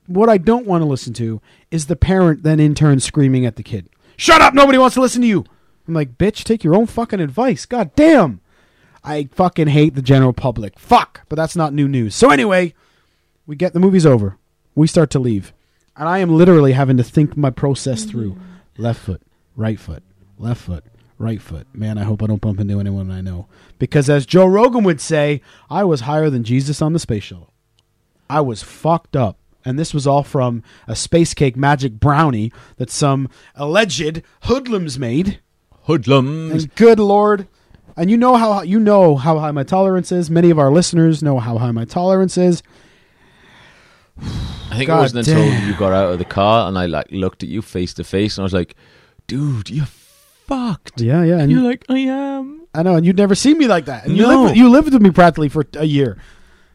[0.07, 3.57] what I don't want to listen to is the parent then in turn screaming at
[3.57, 3.89] the kid.
[4.17, 4.53] Shut up!
[4.53, 5.45] Nobody wants to listen to you.
[5.89, 7.65] I'm like, bitch, take your own fucking advice.
[7.65, 8.41] God damn.
[9.03, 10.79] I fucking hate the general public.
[10.79, 11.23] Fuck.
[11.29, 12.15] But that's not new news.
[12.15, 12.75] So anyway,
[13.47, 14.37] we get the movie's over.
[14.75, 15.53] We start to leave.
[15.97, 18.39] And I am literally having to think my process through.
[18.79, 19.23] Left foot,
[19.57, 20.03] right foot,
[20.39, 20.85] left foot,
[21.19, 21.67] right foot.
[21.75, 23.47] Man, I hope I don't bump into anyone I know.
[23.79, 27.53] Because as Joe Rogan would say, I was higher than Jesus on the space shuttle.
[28.29, 29.37] I was fucked up.
[29.63, 35.41] And this was all from a space cake magic brownie that some alleged hoodlums made.
[35.83, 36.65] Hoodlums.
[36.65, 37.47] And good lord,
[37.97, 40.31] and you know how you know how high my tolerance is.
[40.31, 42.63] Many of our listeners know how high my tolerance is.
[44.71, 47.07] I think God it wasn't until you got out of the car and I like
[47.11, 48.77] looked at you face to face and I was like,
[49.27, 49.87] dude, you're
[50.47, 51.01] fucked.
[51.01, 52.63] Yeah, yeah, and You're like, I am.
[52.75, 54.07] I know, and you'd never seen me like that.
[54.07, 54.45] And you No.
[54.45, 56.19] lived, you lived with me practically for a year.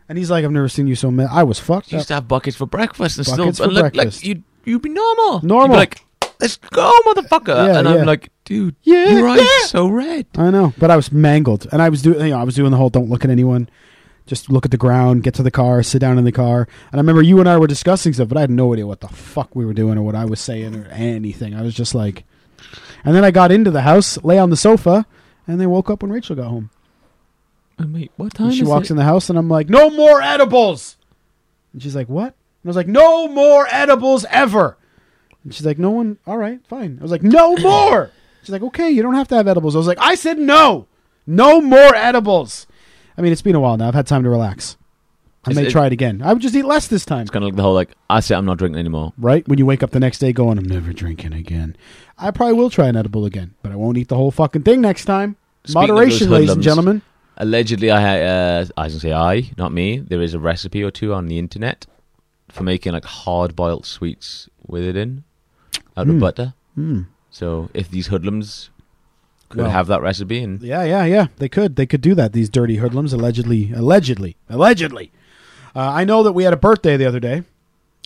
[0.10, 1.30] And he's like, I've never seen you so mad.
[1.32, 3.94] I was fucked You used to have buckets for breakfast and Buckets for and look,
[3.94, 4.24] breakfast.
[4.24, 5.42] like you you'd be normal.
[5.44, 5.68] Normal.
[5.68, 6.06] You'd be like,
[6.40, 7.68] let's go, motherfucker.
[7.68, 7.96] Yeah, and yeah.
[7.96, 9.66] I'm like, dude, Yeah, your eyes yeah.
[9.68, 10.26] so red.
[10.38, 12.20] I know, but I was mangled, and I was doing.
[12.20, 13.68] You know, I was doing the whole "don't look at anyone."
[14.26, 16.68] Just look at the ground, get to the car, sit down in the car.
[16.92, 19.02] And I remember you and I were discussing stuff, but I had no idea what
[19.02, 21.54] the fuck we were doing or what I was saying or anything.
[21.54, 22.24] I was just like,
[23.04, 25.06] and then I got into the house, lay on the sofa,
[25.48, 26.72] and they woke up when Rachel got home.
[27.78, 28.94] And wait, what time And she walks it?
[28.94, 30.98] in the house, and I'm like, no more edibles.
[31.74, 32.34] And she's like, what?
[32.34, 32.34] And
[32.66, 34.78] I was like, no more edibles ever.
[35.44, 36.18] And she's like, no one.
[36.26, 36.98] All right, fine.
[37.00, 38.10] I was like, no more.
[38.42, 39.76] She's like, okay, you don't have to have edibles.
[39.76, 40.88] I was like, I said no,
[41.28, 42.66] no more edibles.
[43.18, 43.88] I mean, it's been a while now.
[43.88, 44.78] I've had time to relax.
[45.46, 46.22] I Is may it- try it again.
[46.24, 47.22] I would just eat less this time.
[47.22, 49.14] It's kind of like the whole like, I say I'm not drinking anymore.
[49.18, 51.76] Right when you wake up the next day, going, I'm never drinking again.
[52.18, 54.82] I probably will try an edible again, but I won't eat the whole fucking thing
[54.82, 55.36] next time.
[55.66, 57.02] Speaking of Moderation, those ladies and hoodlums, gentlemen.
[57.38, 60.00] Allegedly, I had, uh, I gonna say I, not me.
[60.00, 61.86] There is a recipe or two on the internet
[62.50, 65.24] for making like hard boiled sweets with it in
[65.98, 66.20] out of Mm.
[66.22, 66.54] butter.
[66.78, 67.08] Mm.
[67.30, 68.70] So if these hoodlums
[69.56, 71.28] could Well- have that recipe and Yeah, yeah, yeah.
[71.38, 71.76] They could.
[71.76, 72.34] They could do that.
[72.34, 75.12] These dirty hoodlums, allegedly, allegedly, allegedly.
[75.76, 77.44] Uh, I know that we had a birthday the other day,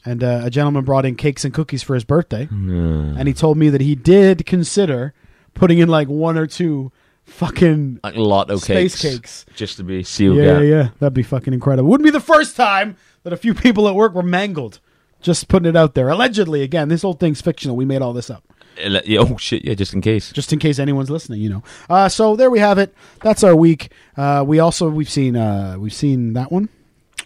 [0.05, 3.57] and uh, a gentleman brought in cakes and cookies for his birthday, and he told
[3.57, 5.13] me that he did consider
[5.53, 6.91] putting in like one or two
[7.25, 9.45] fucking like lotto space cakes, cakes.
[9.55, 10.37] just to be sealed.
[10.37, 10.89] Yeah, yeah, yeah.
[10.99, 11.89] That'd be fucking incredible.
[11.89, 14.79] Wouldn't be the first time that a few people at work were mangled.
[15.21, 16.09] Just putting it out there.
[16.09, 17.75] Allegedly, again, this whole thing's fictional.
[17.75, 18.48] We made all this up.
[18.81, 19.65] Oh shit!
[19.65, 20.31] Yeah, just in case.
[20.31, 21.63] just in case anyone's listening, you know.
[21.89, 22.93] Uh, so there we have it.
[23.21, 23.91] That's our week.
[24.15, 26.69] Uh, we also we've seen uh, we've seen that one,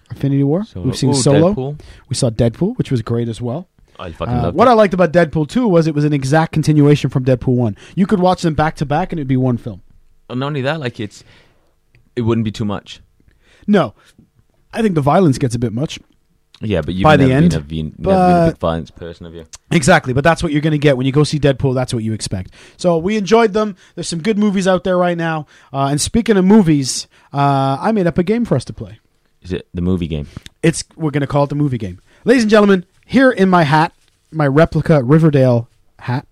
[0.10, 0.63] Infinity War.
[0.63, 1.54] So, we've seen ooh, Solo.
[1.54, 1.80] Deadpool.
[2.10, 3.68] We saw Deadpool, which was great as well.
[4.00, 4.72] I fucking Uh, what it.
[4.72, 7.78] I liked about Deadpool two was it was an exact continuation from Deadpool one.
[7.96, 9.82] You could watch them back to back, and it'd be one film.
[10.30, 11.24] And not only that, like it's,
[12.16, 13.02] it wouldn't be too much.
[13.68, 13.94] No,
[14.74, 16.00] I think the violence gets a bit much.
[16.63, 19.26] Yeah, but you've By the end, been a, been, never been a big violence person,
[19.26, 19.45] have you?
[19.71, 21.76] Exactly, but that's what you're going to get when you go see Deadpool.
[21.76, 22.52] That's what you expect.
[22.78, 23.76] So we enjoyed them.
[23.95, 25.45] There's some good movies out there right now.
[25.73, 28.99] Uh, and speaking of movies, uh, I made up a game for us to play.
[29.41, 30.28] Is it the movie game?
[30.62, 31.99] It's we're going to call it the movie game.
[32.23, 33.93] Ladies and gentlemen, here in my hat,
[34.32, 35.67] my replica Riverdale
[35.99, 36.26] hat.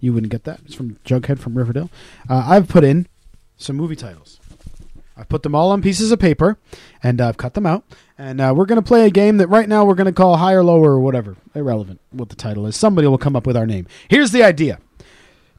[0.00, 0.60] You wouldn't get that.
[0.64, 1.90] It's from Jughead from Riverdale.
[2.28, 3.08] Uh, I've put in
[3.56, 4.37] some movie titles.
[5.18, 6.58] I've put them all on pieces of paper,
[7.02, 7.84] and I've cut them out.
[8.16, 10.36] And uh, we're going to play a game that right now we're going to call
[10.36, 11.36] higher, lower, or whatever.
[11.54, 12.76] Irrelevant what the title is.
[12.76, 13.86] Somebody will come up with our name.
[14.08, 14.78] Here's the idea.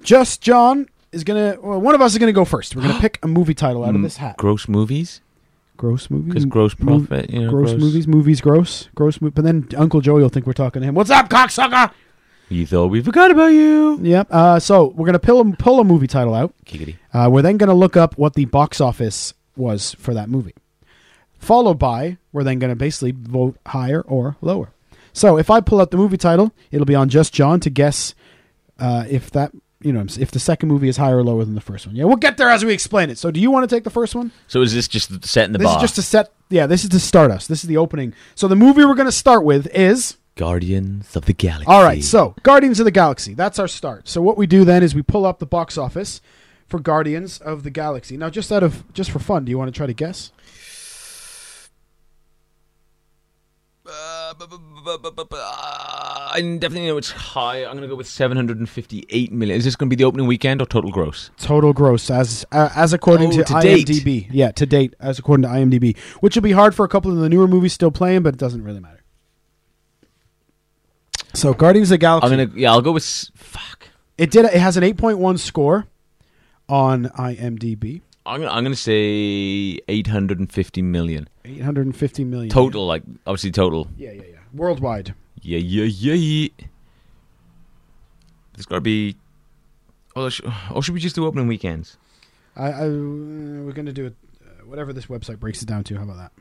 [0.01, 1.61] Just John is going to.
[1.61, 2.75] Well, one of us is going to go first.
[2.75, 4.37] We're going to pick a movie title out of this hat.
[4.37, 5.21] Gross movies?
[5.75, 6.27] Gross movies.
[6.29, 9.21] Because gross profit, you know, gross, movies, movies, gross, gross.
[9.21, 10.93] Mo- but then Uncle Joey will think we're talking to him.
[10.95, 11.91] What's up, cocksucker?
[12.49, 13.97] You thought we forgot about you.
[14.01, 14.27] Yep.
[14.29, 16.53] Uh, so we're gonna pull a, pull a movie title out.
[17.13, 20.55] Uh, we're then gonna look up what the box office was for that movie.
[21.37, 24.71] Followed by, we're then gonna basically vote higher or lower.
[25.13, 28.15] So if I pull out the movie title, it'll be on just John to guess
[28.79, 31.61] uh, if that you know if the second movie is higher or lower than the
[31.61, 31.95] first one.
[31.95, 33.17] Yeah, we'll get there as we explain it.
[33.17, 34.31] So do you want to take the first one?
[34.47, 35.77] So is this just setting the this bar?
[35.77, 36.31] is just to set.
[36.49, 37.47] Yeah, this is to start us.
[37.47, 38.13] This is the opening.
[38.35, 40.17] So the movie we're gonna start with is.
[40.35, 41.67] Guardians of the Galaxy.
[41.67, 43.33] All right, so Guardians of the Galaxy.
[43.33, 44.07] That's our start.
[44.07, 46.21] So what we do then is we pull up the box office
[46.69, 48.15] for Guardians of the Galaxy.
[48.15, 50.31] Now, just out of just for fun, do you want to try to guess?
[53.91, 57.63] Uh, bu- bu- bu- uh, I definitely know it's high.
[57.65, 59.57] I'm going to go with 758 million.
[59.57, 61.31] Is this going to be the opening weekend or total gross?
[61.39, 63.87] Total gross as uh, as according Oh, to, to date.
[63.87, 64.27] IMDb.
[64.29, 67.17] Yeah, to date as according to IMDb, which will be hard for a couple of
[67.17, 69.01] the newer movies still playing, but it doesn't really matter.
[71.33, 72.29] So Guardians of the Galaxy.
[72.31, 73.03] I'm going to, yeah, I'll go with,
[73.35, 73.87] fuck.
[74.19, 74.45] It did.
[74.45, 75.87] It has an 8.1 score
[76.69, 78.01] on IMDb.
[78.25, 81.27] I'm going I'm to say 850 million.
[81.43, 83.87] 850 million Total, like, obviously total.
[83.97, 84.37] Yeah, yeah, yeah.
[84.53, 85.15] Worldwide.
[85.41, 86.49] Yeah, yeah, yeah, yeah.
[88.53, 89.15] There's got to be,
[90.15, 90.29] oh,
[90.73, 91.97] or should we just do opening weekends?
[92.55, 94.15] I, I we're gonna do it.
[94.43, 95.95] Uh, whatever this website breaks it down to.
[95.95, 96.31] How about that?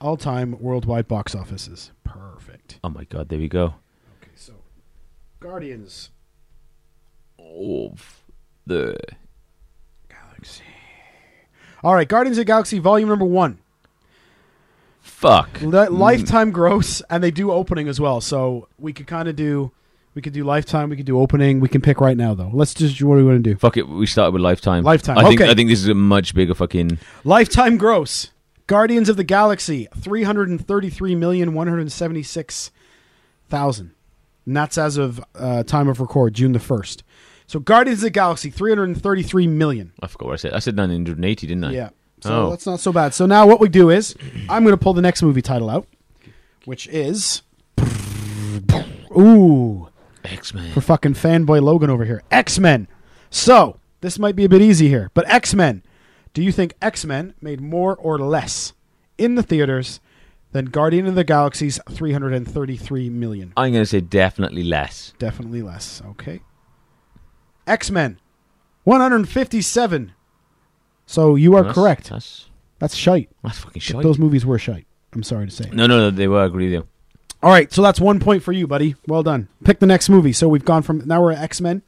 [0.00, 1.92] All time worldwide box offices.
[2.04, 2.78] Perfect.
[2.82, 3.74] Oh my god, there we go.
[4.22, 4.54] Okay, so
[5.38, 6.10] Guardians
[7.38, 8.17] of
[8.68, 8.96] the
[10.08, 10.62] Galaxy.
[11.82, 13.58] All right, Guardians of the Galaxy Volume Number One,
[15.00, 15.60] fuck.
[15.60, 18.20] Li- lifetime gross, and they do opening as well.
[18.20, 19.72] So we could kind of do,
[20.14, 21.60] we could do lifetime, we could do opening.
[21.60, 22.50] We can pick right now though.
[22.52, 23.56] Let's just do what do we want to do?
[23.56, 23.88] Fuck it.
[23.88, 24.84] We started with Lifetime.
[24.84, 25.40] Lifetime, I think.
[25.40, 25.50] okay.
[25.50, 26.98] I think this is a much bigger fucking.
[27.24, 28.30] Lifetime gross.
[28.66, 32.70] Guardians of the Galaxy, three hundred and thirty-three million one hundred seventy-six
[33.48, 33.92] thousand,
[34.44, 37.02] and that's as of uh, time of record, June the first.
[37.48, 39.92] So Guardians of the Galaxy, three hundred and thirty-three million.
[40.00, 40.52] I forgot what I said.
[40.52, 41.72] I said 980, didn't I?
[41.72, 41.88] Yeah.
[42.20, 42.50] So Oh.
[42.50, 43.14] that's not so bad.
[43.14, 44.14] So now what we do is,
[44.48, 45.86] I'm going to pull the next movie title out,
[46.66, 47.42] which is,
[49.16, 49.88] ooh,
[50.24, 50.72] X Men.
[50.72, 52.22] for fucking fanboy Logan over here.
[52.30, 52.88] X Men.
[53.30, 55.82] So this might be a bit easy here, but X Men.
[56.34, 58.74] Do you think X Men made more or less
[59.16, 60.00] in the theaters
[60.52, 63.52] than Guardian of the Galaxy's 333 million?
[63.56, 65.14] I'm going to say definitely less.
[65.18, 66.02] Definitely less.
[66.10, 66.40] Okay.
[67.68, 68.18] X Men,
[68.84, 70.12] 157.
[71.06, 72.10] So you are That's- correct.
[72.10, 72.46] That's
[72.78, 73.30] That's shite.
[73.42, 74.02] that's fucking shit.
[74.02, 74.86] Those movies were shite.
[75.12, 75.68] I'm sorry to say.
[75.72, 76.10] No, no, no.
[76.10, 76.40] They were.
[76.40, 76.86] I agree with you.
[77.42, 78.96] All right, so that's one point for you, buddy.
[79.06, 79.48] Well done.
[79.64, 80.32] Pick the next movie.
[80.32, 81.82] So we've gone from now we're at X Men.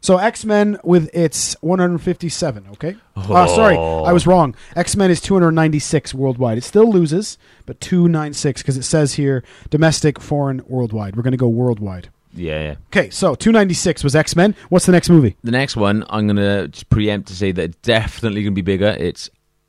[0.00, 2.66] So X Men with its 157.
[2.72, 2.96] Okay.
[3.14, 4.54] Uh, sorry, I was wrong.
[4.74, 6.58] X Men is 296 worldwide.
[6.58, 11.16] It still loses, but 296 because it says here domestic, foreign, worldwide.
[11.16, 12.10] We're going to go worldwide.
[12.34, 12.74] Yeah, yeah.
[12.86, 14.54] Okay, so 296 was X Men.
[14.68, 15.36] What's the next movie?
[15.42, 18.62] The next one, I'm going to just preempt to say that it's definitely going to
[18.62, 18.96] be bigger.
[18.98, 19.28] It's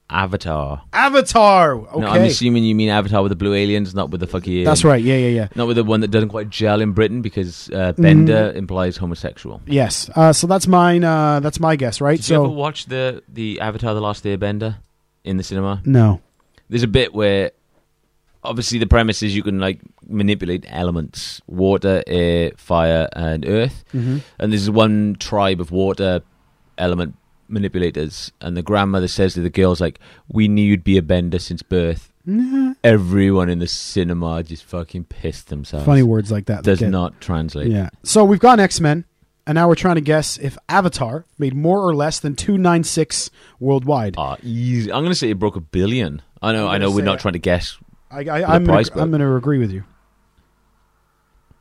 [0.10, 0.84] Avatar.
[0.94, 1.74] Avatar.
[1.76, 4.64] Okay, No, I'm assuming you mean Avatar with the blue aliens, not with the fucking.
[4.64, 5.04] that's right.
[5.04, 5.48] Yeah, yeah, yeah.
[5.56, 9.62] Not with the one that doesn't quite gel in Britain because uh, Bender implies homosexual.
[9.66, 10.10] Yes.
[10.16, 11.04] Uh, so that's mine.
[11.04, 12.18] Uh, that's my guess, right?
[12.18, 14.78] Did so you ever watch the the Avatar: The Last Airbender
[15.24, 15.82] in the cinema?
[15.86, 16.22] no.
[16.70, 17.52] There's a bit where,
[18.44, 23.84] obviously, the premise is you can like manipulate elements: water, air, fire, and earth.
[23.94, 24.18] Mm-hmm.
[24.40, 26.22] And there's one tribe of water
[26.78, 27.16] element
[27.48, 31.40] manipulators, and the grandmother says to the girls, "Like, we knew you'd be a bender
[31.40, 32.10] since birth."
[32.84, 35.86] Everyone in the cinema just fucking pissed themselves.
[35.86, 36.64] Funny words like that.
[36.64, 37.70] Does not translate.
[37.70, 37.90] Yeah.
[38.04, 39.04] So we've got X Men,
[39.46, 42.84] and now we're trying to guess if Avatar made more or less than two nine
[42.84, 43.30] six
[43.60, 44.16] worldwide.
[44.18, 44.92] Ah, easy.
[44.92, 46.22] I'm gonna say it broke a billion.
[46.42, 46.68] I know.
[46.68, 46.92] I'm know.
[46.92, 47.22] We're not it.
[47.22, 47.78] trying to guess.
[48.14, 49.84] I, I, I'm gonna, I'm going to agree with you.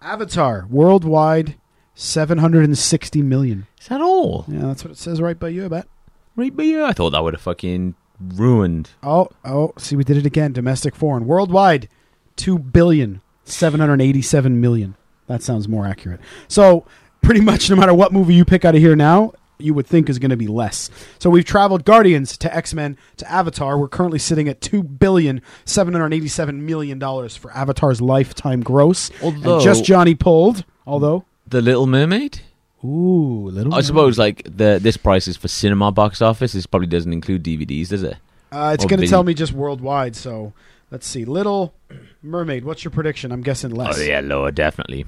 [0.03, 1.57] Avatar worldwide,
[1.95, 3.67] seven hundred and sixty million.
[3.81, 4.45] Is that all?
[4.49, 5.65] Yeah, that's what it says right by you.
[5.65, 5.89] I bet.
[6.37, 8.91] Right, but yeah, I thought that would have fucking ruined.
[9.03, 10.53] Oh, oh, see, we did it again.
[10.53, 11.89] Domestic, foreign, worldwide,
[12.37, 14.97] two billion seven hundred eighty-seven million.
[15.27, 16.21] That sounds more accurate.
[16.49, 16.85] So,
[17.23, 19.33] pretty much, no matter what movie you pick out of here now,
[19.63, 20.91] you would think is going to be less.
[21.19, 23.79] So we've traveled Guardians to X Men to Avatar.
[23.79, 29.11] We're currently sitting at two billion seven hundred eighty-seven million dollars for Avatar's lifetime gross.
[29.23, 30.65] And Although- just Johnny pulled.
[30.87, 32.41] Although, The Little Mermaid.
[32.85, 33.75] ooh, little.
[33.75, 36.53] I suppose like the this price is for cinema box office.
[36.53, 38.17] This probably doesn't include DVDs, does it?
[38.51, 40.15] Uh, it's going to tell me just worldwide.
[40.17, 40.53] So
[40.91, 41.25] let's see.
[41.25, 41.75] Little
[42.23, 42.65] Mermaid.
[42.65, 43.33] What's your prediction?
[43.33, 43.99] I'm guessing less.
[43.99, 45.07] Oh yeah, lower definitely.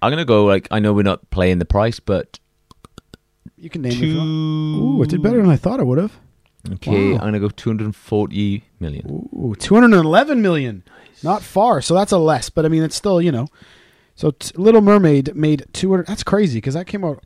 [0.00, 2.38] I'm gonna go like I know we're not playing the price, but
[3.58, 3.96] You can name it.
[3.96, 4.04] two.
[4.06, 4.20] if you.
[4.20, 6.18] Ooh, it did better than I thought it would have.
[6.74, 7.18] Okay, Wow.
[7.18, 9.06] I'm gonna go 240 million.
[9.08, 10.82] Ooh, 211 million.
[11.22, 11.80] Not far.
[11.80, 13.46] So that's a less, but I mean, it's still, you know.
[14.14, 16.06] So t- Little Mermaid made 200.
[16.06, 17.22] That's crazy because that came out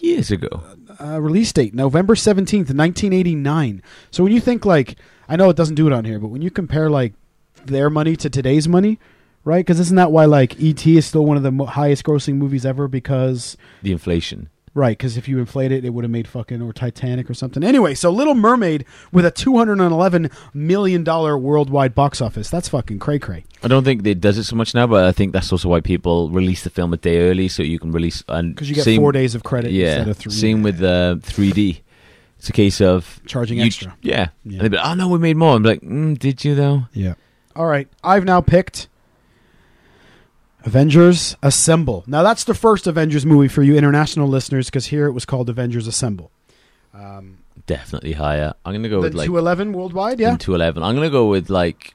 [0.00, 0.62] Years ago.
[1.00, 3.82] uh, release date November 17th, 1989.
[4.10, 4.96] So when you think like,
[5.28, 7.14] I know it doesn't do it on here, but when you compare like
[7.64, 8.98] their money to today's money,
[9.44, 9.64] right?
[9.64, 10.96] Because isn't that why like E.T.
[10.96, 12.88] is still one of the mo- highest grossing movies ever?
[12.88, 14.48] Because The inflation.
[14.76, 17.64] Right, because if you inflate it, it would have made fucking or Titanic or something.
[17.64, 22.50] Anyway, so Little Mermaid with a two hundred and eleven million dollar worldwide box office.
[22.50, 23.44] That's fucking cray cray.
[23.62, 25.80] I don't think it does it so much now, but I think that's also why
[25.80, 28.84] people release the film a day early, so you can release and Because you get
[28.84, 30.32] same- four days of credit Yeah, instead of three.
[30.32, 31.80] same with the 3D.
[32.38, 33.96] It's a case of Charging you- extra.
[34.02, 34.52] Yeah, Yeah.
[34.52, 35.56] and they'd be like, oh no, we made more.
[35.56, 36.82] I'm like, mm, did you though?
[36.92, 37.14] Yeah.
[37.56, 38.88] All right, I've now picked
[40.66, 42.04] Avengers Assemble.
[42.06, 45.48] Now that's the first Avengers movie for you international listeners, because here it was called
[45.48, 46.30] Avengers Assemble.
[46.92, 48.52] Um, Definitely higher.
[48.64, 50.36] I'm gonna go with like two eleven worldwide, yeah.
[50.36, 50.82] two eleven.
[50.82, 51.94] I'm gonna go with like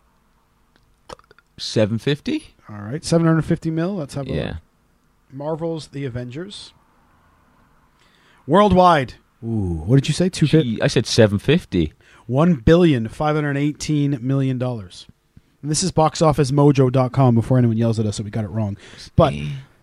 [1.57, 2.55] seven fifty.
[2.69, 3.95] All right, seven hundred fifty mil.
[3.95, 4.55] Let's have a Yeah, look.
[5.33, 6.73] Marvel's The Avengers.
[8.47, 9.15] Worldwide.
[9.43, 10.29] Ooh, what did you say?
[10.29, 10.81] Two fifty.
[10.81, 11.93] I said seven fifty.
[12.27, 15.07] One billion five hundred eighteen million dollars.
[15.61, 18.77] And this is boxofficemojo.com before anyone yells at us that we got it wrong.
[19.15, 19.33] But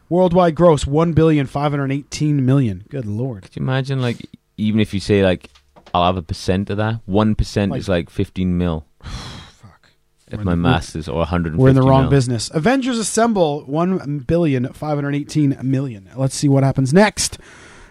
[0.08, 2.84] worldwide gross one billion five hundred eighteen million.
[2.88, 3.44] Good lord.
[3.44, 4.26] Could you imagine like
[4.56, 5.50] even if you say like
[5.94, 8.86] I'll have a percent of that, one percent Like- is like fifteen mil.
[9.02, 9.90] Fuck.
[10.30, 11.56] If my maths is or hundred.
[11.56, 12.10] We're in the wrong mil.
[12.10, 12.50] business.
[12.52, 16.10] Avengers Assemble one billion five hundred eighteen million.
[16.16, 17.38] Let's see what happens next.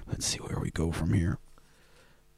[0.08, 1.38] Let's see where we go from here.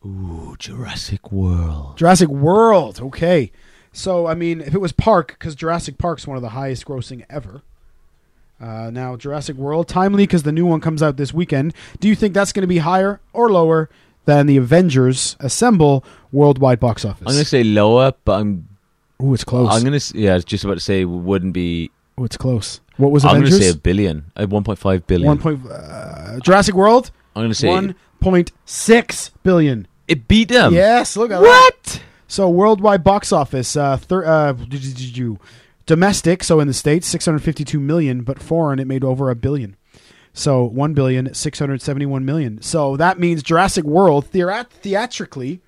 [0.05, 1.97] Ooh, Jurassic World.
[1.97, 3.01] Jurassic World.
[3.01, 3.51] Okay.
[3.91, 7.25] So, I mean, if it was Park, because Jurassic Park's one of the highest grossing
[7.29, 7.61] ever.
[8.61, 11.73] Uh, now, Jurassic World, timely because the new one comes out this weekend.
[11.99, 13.89] Do you think that's going to be higher or lower
[14.25, 17.23] than the Avengers Assemble worldwide box office?
[17.25, 18.67] I'm gonna say lower, but I'm.
[19.23, 19.69] Ooh, it's close.
[19.71, 19.95] I'm gonna.
[19.95, 21.89] s- Yeah, I was just about to say wouldn't be.
[22.19, 22.81] Ooh, it's close.
[22.97, 23.51] What was I'm Avengers?
[23.51, 24.25] gonna say a billion.
[24.35, 25.27] Uh, 1.5 billion.
[25.27, 25.61] One point.
[25.71, 27.11] Uh, Jurassic World.
[27.37, 29.87] I'm gonna say One point six billion.
[30.09, 30.73] it beat them.
[30.73, 31.47] Yes, look at that.
[31.47, 32.01] What?
[32.29, 34.53] So worldwide box office, uh, thir- uh,
[35.85, 39.35] domestic, so in the states, six hundred fifty-two million, but foreign, it made over a
[39.35, 39.75] billion.
[40.31, 42.61] So one billion six hundred seventy-one million.
[42.61, 45.59] So that means Jurassic World theat- theatrically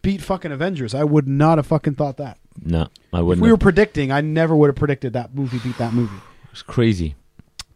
[0.00, 0.94] beat fucking Avengers.
[0.94, 2.38] I would not have fucking thought that.
[2.64, 3.42] No, I wouldn't.
[3.42, 6.22] If we were predicting, I never would have predicted that movie beat that movie.
[6.52, 7.16] It's crazy.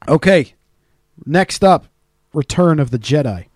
[0.07, 0.55] Okay.
[1.27, 1.87] Next up,
[2.33, 3.47] Return of the Jedi.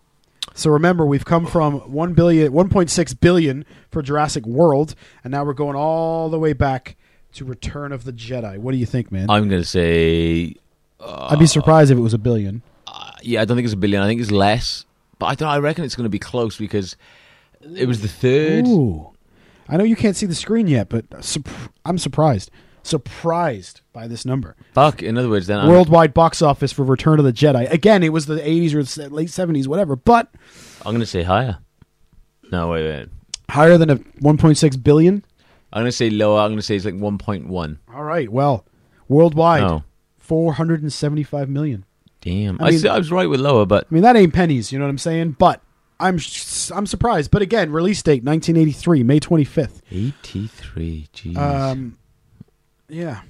[0.59, 5.53] So remember, we've come from 1 billion, 1.6 billion for Jurassic World, and now we're
[5.53, 6.97] going all the way back
[7.35, 8.59] to Return of the Jedi.
[8.59, 9.31] What do you think, man?
[9.31, 10.57] I'm gonna say.
[10.99, 12.63] I'd be surprised if it was a billion.
[12.89, 14.03] Uh, yeah, I don't think it's a billion.
[14.03, 14.85] I think it's less.
[15.21, 15.49] But I don't.
[15.49, 16.97] I reckon it's gonna be close because
[17.61, 18.67] it was the third.
[18.67, 19.13] Ooh.
[19.69, 21.05] I know you can't see the screen yet, but
[21.85, 22.51] I'm surprised.
[22.89, 24.57] Surprised by this number.
[24.73, 25.03] Fuck.
[25.03, 27.71] In other words, then I'm, Worldwide box office for Return of the Jedi.
[27.71, 30.29] Again, it was the 80s or the late 70s, whatever, but
[30.87, 31.59] I'm gonna say higher.
[32.51, 33.09] No, wait, wait.
[33.51, 35.25] higher than a 1.6 billion.
[35.73, 36.41] I'm gonna say lower.
[36.41, 37.79] I'm gonna say it's like 1.1.
[37.95, 38.31] All right.
[38.33, 38.65] Well,
[39.07, 39.85] worldwide, Oh,
[40.17, 41.85] 475 million.
[42.21, 42.61] damn.
[42.61, 44.73] I I, mean- s- I was right with lower, but I mean, that ain't pennies.
[44.73, 45.37] You know what I'm saying?
[45.39, 45.61] But
[46.01, 47.31] I'm s- I'm surprised.
[47.31, 49.81] But again, release date 1983, May 25th.
[49.91, 51.09] 83.
[51.15, 51.37] Jeez.
[51.37, 51.99] Um,
[52.89, 53.23] yeah.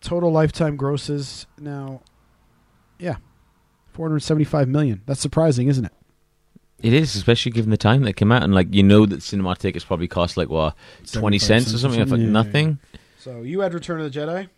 [0.00, 2.02] Total lifetime grosses now.
[2.98, 3.16] Yeah,
[3.92, 5.02] 475 million.
[5.06, 5.92] That's surprising, isn't it?
[6.82, 9.56] it is, especially given the time that came out, and like you know that cinema
[9.56, 10.74] tickets probably cost like what
[11.10, 12.06] 20 cents or something.
[12.06, 12.78] Like yeah, nothing.
[13.18, 14.48] So you had Return of the Jedi,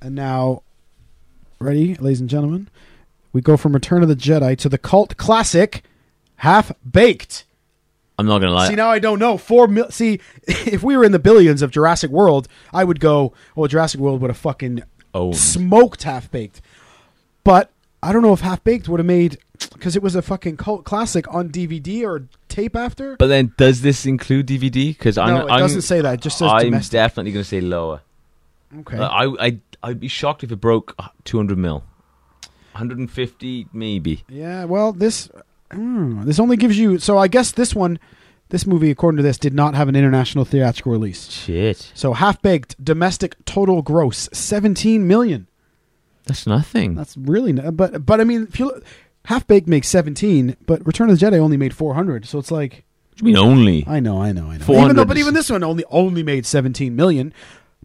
[0.00, 0.62] and now,
[1.58, 2.68] ready, ladies and gentlemen,
[3.32, 5.82] we go from Return of the Jedi to the cult classic,
[6.36, 7.44] Half Baked.
[8.18, 8.68] I'm not gonna lie.
[8.68, 9.90] See now I don't know four mil.
[9.90, 13.32] See, if we were in the billions of Jurassic World, I would go.
[13.54, 14.82] Well, Jurassic World would have fucking
[15.14, 16.60] oh, smoked Half Baked,
[17.44, 17.70] but
[18.02, 19.38] I don't know if Half Baked would have made
[19.72, 23.16] because it was a fucking cult classic on DVD or tape after.
[23.16, 24.88] but then does this include DVD?
[24.88, 26.14] Because I'm, no, it I'm, doesn't say that.
[26.14, 26.92] It just says I'm domestic.
[26.92, 28.00] definitely gonna say lower.
[28.80, 28.98] okay.
[28.98, 31.84] Uh, I I I'd be shocked if it broke 200 mil.
[32.72, 34.24] 150 maybe.
[34.28, 35.28] Yeah, well, this
[35.72, 36.98] hmm, this only gives you.
[36.98, 37.98] So I guess this one,
[38.50, 41.28] this movie, according to this, did not have an international theatrical release.
[41.30, 41.92] Shit.
[41.94, 45.46] So half baked domestic total gross seventeen million.
[46.26, 46.94] That's nothing.
[46.94, 48.84] That's really, n- but but I mean, if you look,
[49.26, 52.26] half baked makes seventeen, but Return of the Jedi only made four hundred.
[52.26, 53.84] So it's like What you mean only?
[53.86, 54.64] I know, I know, I know.
[54.64, 57.32] 400 Even though, but even this one only only made seventeen million.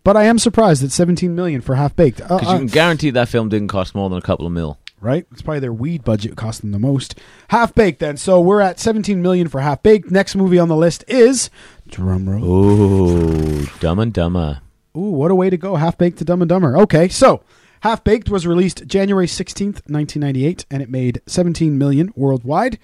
[0.05, 2.19] But I am surprised at seventeen million for half baked.
[2.19, 4.51] Uh, Because uh, you can guarantee that film didn't cost more than a couple of
[4.51, 4.77] mil.
[5.03, 5.25] Right?
[5.31, 7.19] It's probably their weed budget cost them the most.
[7.49, 8.17] Half baked then.
[8.17, 10.09] So we're at 17 million for half baked.
[10.09, 11.49] Next movie on the list is
[11.89, 12.41] drumroll.
[12.43, 14.61] Oh, Dumb and Dumber.
[14.95, 15.75] Ooh, what a way to go.
[15.75, 16.77] Half baked to Dumb and Dumber.
[16.77, 17.43] Okay, so
[17.81, 22.79] Half Baked was released January 16th, 1998 and it made 17 million worldwide.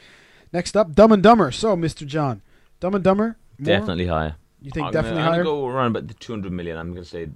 [0.51, 1.51] Next up Dumb and Dumber.
[1.51, 2.05] So, Mr.
[2.05, 2.41] John,
[2.81, 3.77] Dumb and Dumber more?
[3.77, 4.35] Definitely higher.
[4.61, 5.39] You think I'm definitely gonna, higher?
[5.41, 6.77] I'm gonna go around about the 200 million.
[6.77, 7.29] I'm gonna say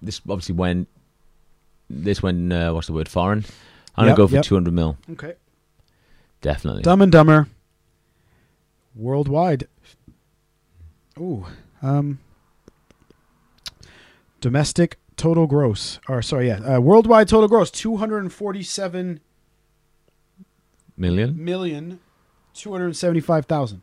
[0.00, 0.86] this obviously when
[1.88, 3.44] this when uh, what's the word foreign.
[4.00, 4.44] I'm Yep, gonna go for yep.
[4.44, 4.96] 200 mil.
[5.12, 5.34] Okay.
[6.40, 6.82] Definitely.
[6.82, 7.48] Dumb and Dumber
[8.94, 9.68] worldwide.
[11.18, 11.44] Ooh,
[11.82, 12.18] um,
[14.40, 19.20] domestic total gross, or sorry, yeah, uh, worldwide total gross 247
[20.96, 22.00] million million
[22.54, 23.82] 275,000.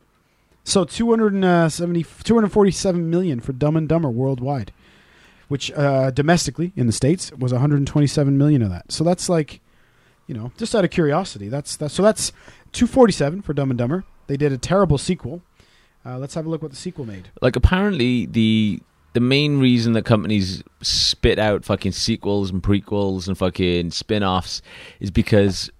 [0.63, 4.73] So 270, 247 million for Dumb and Dumber worldwide,
[5.47, 8.91] which uh, domestically in the states was 127 million of that.
[8.91, 9.61] So that's like,
[10.27, 12.31] you know, just out of curiosity, that's that's so that's
[12.73, 14.03] 247 for Dumb and Dumber.
[14.27, 15.41] They did a terrible sequel.
[16.05, 17.29] Uh, let's have a look what the sequel made.
[17.41, 18.81] Like apparently the
[19.13, 24.61] the main reason that companies spit out fucking sequels and prequels and fucking spin-offs
[24.99, 25.71] is because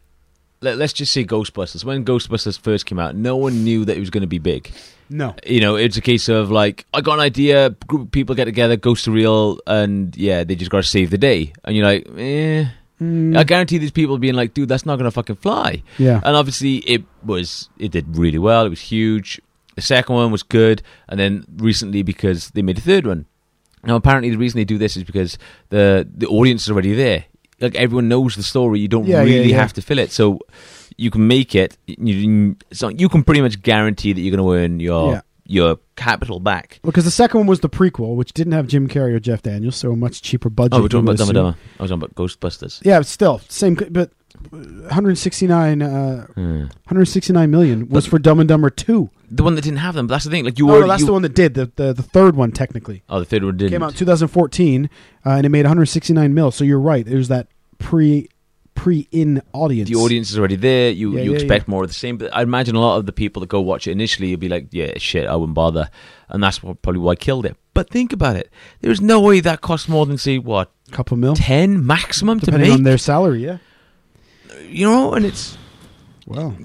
[0.62, 1.84] let, let's just say Ghostbusters.
[1.84, 4.72] When Ghostbusters first came out, no one knew that it was going to be big.
[5.10, 8.36] No, you know, it's a case of like, I got an idea, group of people
[8.36, 11.54] get together, goes to real, and yeah, they just got to save the day.
[11.64, 12.66] And you're like, eh.
[13.02, 13.38] Mm.
[13.38, 15.84] I guarantee these people being like, dude, that's not going to fucking fly.
[15.98, 16.20] Yeah.
[16.24, 18.66] And obviously, it was, it did really well.
[18.66, 19.40] It was huge.
[19.76, 20.82] The second one was good.
[21.08, 23.26] And then recently, because they made a third one.
[23.84, 25.38] Now, apparently, the reason they do this is because
[25.70, 27.26] the the audience is already there.
[27.62, 28.80] Like everyone knows the story.
[28.80, 29.58] You don't Yeah, yeah, really yeah.
[29.58, 30.12] have to fill it.
[30.12, 30.40] So
[30.98, 31.78] you can make it.
[31.86, 35.22] You, so you can pretty much guarantee that you're going to earn your Yeah.
[35.48, 36.80] Your capital back.
[36.84, 39.76] Because the second one was the prequel, which didn't have Jim Carrey or Jeff Daniels,
[39.76, 40.74] so a much cheaper budget.
[40.74, 41.36] Oh, we're talking about Dumb and.
[41.36, 41.58] Dumber.
[41.80, 42.82] I was talking about Ghostbusters.
[42.86, 44.12] Yeah, but still same, but
[44.52, 46.60] 169, uh, Hmm.
[46.86, 49.10] 169 million was for Dumb and Dumber two.
[49.30, 50.08] The one that didn't have them.
[50.08, 50.46] That's the thing.
[50.46, 50.82] Like you Oh, were.
[50.82, 53.26] no, that's you, the one that did the, the the third one technically Oh, the
[53.26, 53.72] third one didn't.
[53.72, 54.90] came out 2014,
[55.26, 56.52] uh, and it made 169 mil.
[56.52, 57.08] So you're right.
[57.08, 57.48] It was that
[57.80, 58.30] pre
[58.78, 59.90] pre in audience.
[59.90, 60.92] the audience is already there.
[60.92, 62.18] You Yeah, you yeah, expect more of the same.
[62.18, 64.48] But I imagine a lot of the people that go watch it initially you'll be
[64.48, 65.90] like, "Yeah, shit, I wouldn't bother,"
[66.30, 67.58] and that's what, probably why I killed it.
[67.74, 68.50] But think about it.
[68.82, 72.72] There's no way that costs more than say what couple mil, ten maximum to depending
[72.72, 73.44] on their salary.
[73.44, 73.58] Yeah.
[74.70, 75.58] you know, and it's
[76.26, 76.56] Well,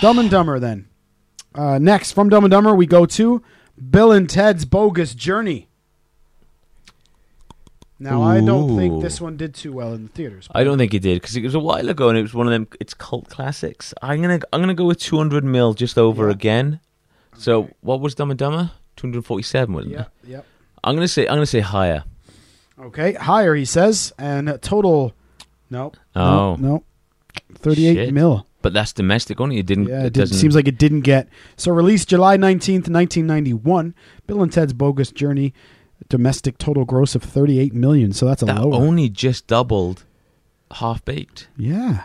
[0.00, 0.88] Dumb and Dumber then.
[1.54, 3.42] Uh, next, from Dumb and Dumber, we go to
[3.90, 5.68] Bill and Ted's Bogus Journey.
[8.02, 10.48] Now, I don't think this one did too well in the theaters.
[10.52, 12.46] I don't think it did because it was a while ago and it was one
[12.46, 12.66] of them.
[12.80, 13.94] It's cult classics.
[14.02, 16.32] I'm gonna I'm gonna go with 200 mil just over Yeah.
[16.32, 16.80] again.
[17.36, 17.72] So Okay.
[17.80, 18.72] what was Dumb and Dumber?
[18.96, 20.08] 247 wasn't Yeah, it?
[20.28, 20.46] yep.
[20.84, 22.04] I'm gonna say I'm gonna say higher.
[22.78, 25.12] Okay, higher, he says, and total.
[25.70, 25.92] No.
[26.16, 26.56] Oh.
[26.56, 26.56] No.
[26.56, 26.84] no.
[27.54, 28.14] 38 Shit.
[28.14, 28.46] mil.
[28.62, 29.58] But that's domestic only.
[29.58, 29.86] It didn't.
[29.88, 31.28] Yeah, it it, seems like it didn't get.
[31.56, 33.92] So, released July 19th, 1991.
[34.26, 35.52] Bill and Ted's Bogus Journey,
[36.08, 38.12] domestic total gross of 38 million.
[38.12, 38.74] So that's a that lower.
[38.74, 40.04] only just doubled
[40.72, 41.48] Half Baked.
[41.56, 42.04] yeah.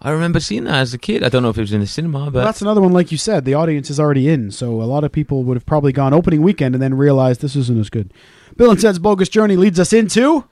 [0.00, 1.24] I remember seeing that as a kid.
[1.24, 3.10] I don't know if it was in the cinema, but Well, that's another one, like
[3.10, 5.90] you said, the audience is already in, so a lot of people would have probably
[5.90, 8.14] gone opening weekend and then realized this isn't as good.
[8.56, 10.44] Bill and Ted's Bogus Journey leads us into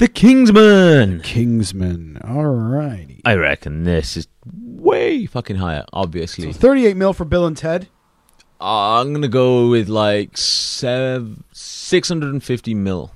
[0.00, 1.20] The Kingsman.
[1.20, 2.20] Kingsman.
[2.24, 3.20] All righty.
[3.24, 5.84] I reckon this is way fucking higher.
[5.92, 7.86] Obviously, So 38 mil for Bill and Ted.
[8.60, 11.44] Uh, I'm gonna go with like sev-
[11.90, 13.12] 650 mil.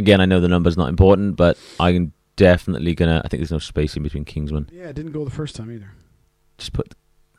[0.00, 3.22] Again, I know the number's not important, but I'm definitely gonna.
[3.24, 4.68] I think there's no space in between Kingsman.
[4.72, 5.92] Yeah, it didn't go the first time either.
[6.58, 6.94] Just put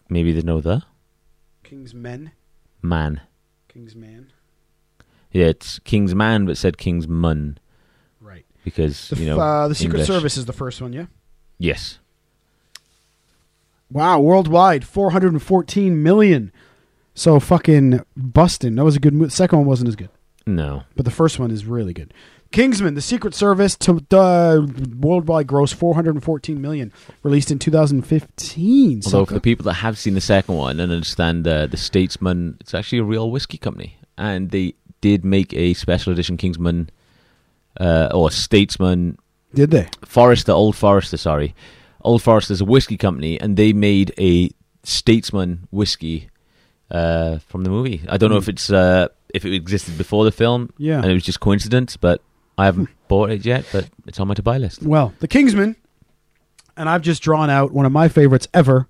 [0.10, 0.84] maybe there's no the
[1.64, 2.32] Kingsmen.
[2.82, 3.22] man.
[3.68, 4.32] Kingsman.
[5.32, 7.58] Yeah, it's Kingsman, but said Kingsman
[8.20, 8.46] Right.
[8.64, 10.08] because The, you know uh, the Secret English.
[10.08, 11.06] Service is the first one, yeah?
[11.58, 12.00] Yes,
[13.90, 16.52] Wow, worldwide, 414 million.
[17.14, 18.76] So fucking busting.
[18.76, 19.26] That was a good movie.
[19.26, 20.10] The second one wasn't as good.
[20.46, 20.84] No.
[20.96, 22.14] but the first one is really good.
[22.52, 24.66] Kingsman: The Secret Service to uh,
[24.98, 26.92] worldwide gross 414 million,
[27.24, 29.02] released in 2015.
[29.06, 31.78] Although So for the people that have seen the second one and understand uh, the
[31.78, 36.90] Statesman, it's actually a real whiskey company, and they did make a special edition Kingsman
[37.80, 39.18] uh, or Statesman
[39.54, 39.88] did they?
[40.06, 41.56] Forester, Old Forester, sorry.
[42.04, 44.50] Old Forester's a whiskey company, and they made a
[44.84, 46.30] Statesman whiskey
[46.90, 48.02] uh, from the movie.
[48.10, 50.98] I don't know if it's uh, if it existed before the film, Yeah.
[51.02, 52.22] and it was just coincidence, but
[52.58, 53.66] I haven't bought it yet.
[53.72, 54.84] But it's on my to buy list.
[54.84, 55.76] Well, The Kingsman,
[56.78, 58.88] and I've just drawn out one of my favorites ever: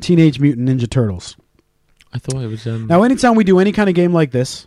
[0.00, 1.36] Teenage Mutant Ninja Turtles.
[2.12, 2.66] I thought it was.
[2.66, 4.66] Um, Now, anytime we do any kind of game like this,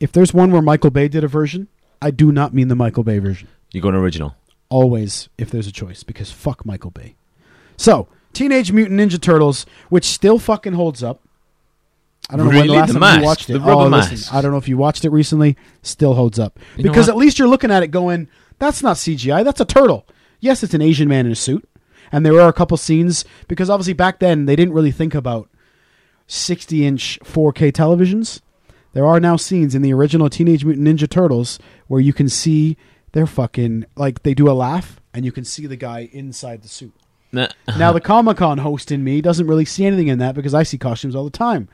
[0.00, 1.68] if there's one where Michael Bay did a version,
[2.00, 3.48] I do not mean the Michael Bay version.
[3.72, 4.34] you're going original.
[4.68, 7.14] always if there's a choice because fuck Michael Bay.
[7.76, 11.20] So, Teenage Mutant Ninja Turtles, which still fucking holds up.
[12.28, 13.62] I don't know when the last The time mask, you watched it.
[13.62, 14.36] oh, listen.
[14.36, 15.56] I don't know if you watched it recently.
[15.82, 19.44] Still holds up You because at least you're looking at it going, "That's not CGI.
[19.44, 20.06] That's a turtle."
[20.40, 21.68] Yes, it's an Asian man in a suit,
[22.10, 25.48] and there are a couple scenes because obviously back then they didn't really think about
[26.26, 28.40] 60 inch 4K televisions.
[28.92, 32.76] There are now scenes in the original Teenage Mutant Ninja Turtles where you can see
[33.12, 36.68] they're fucking like they do a laugh and you can see the guy inside the
[36.68, 36.92] suit.
[37.32, 40.62] Now the Comic Con host in me doesn't really see anything in that because I
[40.62, 41.68] see costumes all the time.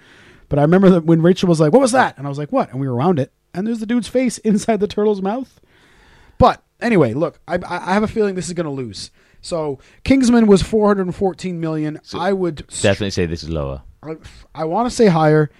[0.53, 2.53] But I remember that when Rachel was like, "What was that?" and I was like,
[2.53, 5.59] "What?" and we were around it, and there's the dude's face inside the turtle's mouth.
[6.37, 9.11] But anyway, look, I, I have a feeling this is going to lose.
[9.41, 12.03] So Kingsman was 414 million.
[12.13, 13.81] I would Definitely say this is lower.
[14.03, 14.17] I,
[14.55, 15.51] I want to say higher,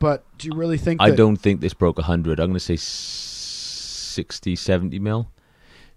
[0.00, 1.00] but do you really think?
[1.00, 2.40] I that- don't think this broke 100.
[2.40, 5.30] I'm going to say 60, 70 mil.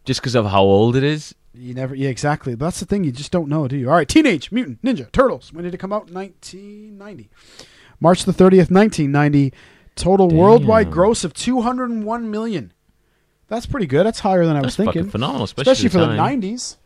[0.03, 1.33] Just because of how old it is.
[1.55, 2.53] You never, yeah, exactly.
[2.53, 3.05] That's the thing.
[3.05, 3.89] You just don't know, do you?
[3.89, 5.51] All right, Teenage Mutant Ninja Turtles.
[5.51, 6.11] When did it come out?
[6.11, 7.31] 1990.
[7.99, 9.53] March the 30th, 1990.
[9.95, 12.73] Total worldwide gross of 201 million.
[13.47, 14.05] That's pretty good.
[14.05, 15.03] That's higher than I was That's thinking.
[15.03, 16.41] fucking phenomenal, especially, especially for the time.
[16.41, 16.77] 90s.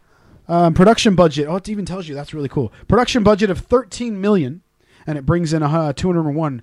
[0.47, 1.47] Um, production budget.
[1.47, 2.15] Oh, it even tells you.
[2.15, 2.71] That's really cool.
[2.87, 4.61] Production budget of 13 million,
[5.07, 6.61] and it brings in a uh, 201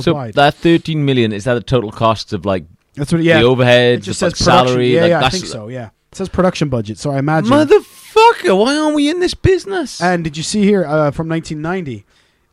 [0.00, 2.64] So that 13 million is that the total cost of like
[2.94, 3.22] that's what.
[3.22, 4.66] Yeah, the overhead, it just the says production.
[4.66, 4.94] salary?
[4.94, 5.68] Yeah, like, yeah, I think so.
[5.68, 6.98] Yeah, it says production budget.
[6.98, 7.50] So I imagine.
[7.50, 10.00] Motherfucker, why aren't we in this business?
[10.02, 12.04] And did you see here uh, from 1990?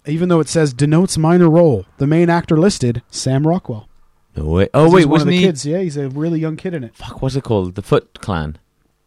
[0.09, 3.87] Even though it says denotes minor role, the main actor listed Sam Rockwell.
[4.35, 4.69] no way.
[4.73, 5.43] Oh He's wait, one of wasn't the he?
[5.43, 5.65] kids?
[5.65, 6.95] Yeah, he's a really young kid in it.
[6.95, 7.75] Fuck, what's it called?
[7.75, 8.57] The Foot Clan.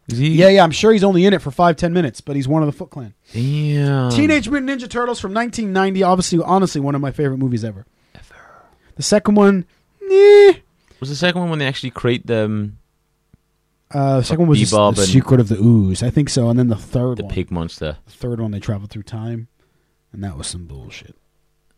[0.09, 0.29] Is he?
[0.31, 2.61] Yeah, yeah, I'm sure he's only in it for five, ten minutes, but he's one
[2.61, 3.13] of the Foot Clan.
[3.31, 4.11] Damn.
[4.11, 6.03] Teenage Mutant Ninja Turtles from 1990.
[6.03, 7.85] Obviously, honestly, one of my favorite movies ever.
[8.13, 8.35] Ever.
[8.95, 9.65] The second one,
[10.11, 10.53] eh.
[10.99, 12.77] Was the second one when they actually create the um,
[13.91, 16.03] Uh, the second one was Bebop the and- Secret of the Ooze.
[16.03, 16.49] I think so.
[16.49, 17.33] And then the third the one.
[17.33, 17.97] pig monster?
[18.05, 19.47] The third one, they traveled through time.
[20.13, 21.15] And that was some bullshit.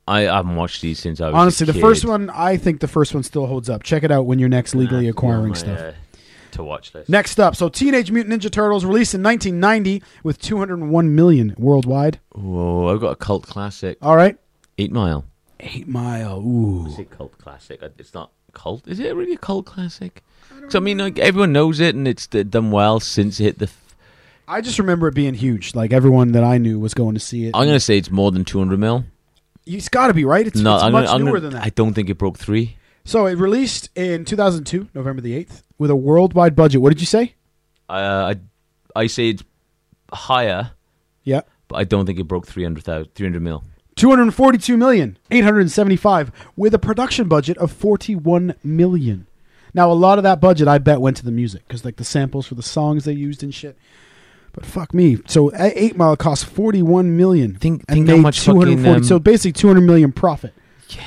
[0.08, 1.34] I haven't watched these since I was.
[1.34, 1.82] a Honestly, the kid.
[1.82, 3.82] first one, I think the first one still holds up.
[3.82, 5.80] Check it out when you're next legally acquiring my, stuff.
[5.80, 5.92] uh,
[6.52, 7.10] to watch this.
[7.10, 12.20] Next up, so Teenage Mutant Ninja Turtles released in 1990 with 201 million worldwide.
[12.34, 13.98] Whoa, I've got a cult classic.
[14.02, 14.38] All right,
[14.78, 15.26] Eight Mile.
[15.60, 16.40] Eight Mile.
[16.40, 17.82] Ooh, Is it cult classic?
[17.98, 18.88] It's not cult.
[18.88, 20.22] Is it really a cult classic?
[20.62, 23.70] 'Cause, I mean, like everyone knows it, and it's done well since it hit the.
[24.48, 25.74] I just remember it being huge.
[25.76, 27.52] Like everyone that I knew was going to see it.
[27.56, 29.06] I'm gonna say it's more than 200 mil.
[29.66, 30.46] it's got to be right.
[30.46, 32.78] It's, no, it's I'm much gonna, newer gonna, than I don't think it broke three.
[33.04, 36.82] So it released in 2002, November the 8th, with a worldwide budget.
[36.82, 37.36] What did you say?
[37.88, 39.44] Uh, I I say it's
[40.12, 40.72] higher,
[41.24, 41.42] Yeah.
[41.68, 43.64] but I don't think it broke 300,000 300 mil.
[43.96, 49.26] 242 million 875 with a production budget of 41 million
[49.74, 52.04] now a lot of that budget i bet went to the music because like the
[52.04, 53.78] samples for the songs they used and shit
[54.56, 55.18] but fuck me.
[55.28, 57.56] So 8 mile cost 41 million.
[57.56, 60.54] Think- think how much fucking, 240 um, so basically 200 million profit.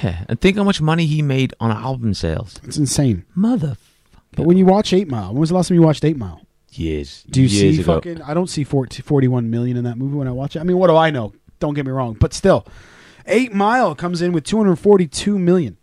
[0.03, 2.57] Yeah, and think how much money he made on album sales.
[2.63, 3.25] it's insane.
[3.35, 3.77] Mother
[4.33, 6.43] but when you watch 8 mile when was the last time you watched 8 mile?
[6.73, 7.25] Years.
[7.31, 7.95] do you years see ago.
[7.95, 10.61] fucking i don't see 40, 41 million in that movie when i watch it.
[10.61, 11.33] I mean what do i know?
[11.59, 12.15] Don't get me wrong.
[12.21, 12.67] But still
[13.27, 15.77] 8 mile comes in with 242 million.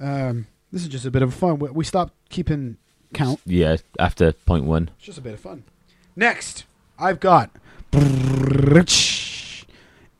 [0.00, 1.58] Um, this is just a bit of fun.
[1.58, 2.76] We, we stopped keeping
[3.12, 3.40] count.
[3.44, 4.90] Yeah, after point one.
[4.96, 5.64] it's just a bit of fun.
[6.14, 6.64] Next
[7.00, 7.50] i've got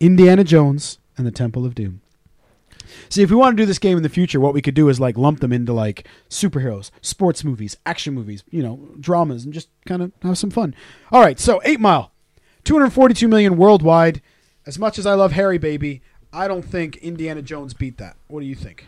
[0.00, 2.00] indiana jones and the temple of doom
[3.08, 4.88] See, if we want to do this game in the future, what we could do
[4.88, 9.52] is like lump them into like superheroes, sports movies, action movies, you know, dramas, and
[9.52, 10.76] just kind of have some fun.
[11.10, 12.12] All right, so Eight Mile,
[12.64, 14.22] 242 million worldwide.
[14.64, 16.02] As much as I love Harry Baby,
[16.32, 18.16] I don't think Indiana Jones beat that.
[18.28, 18.86] What do you think?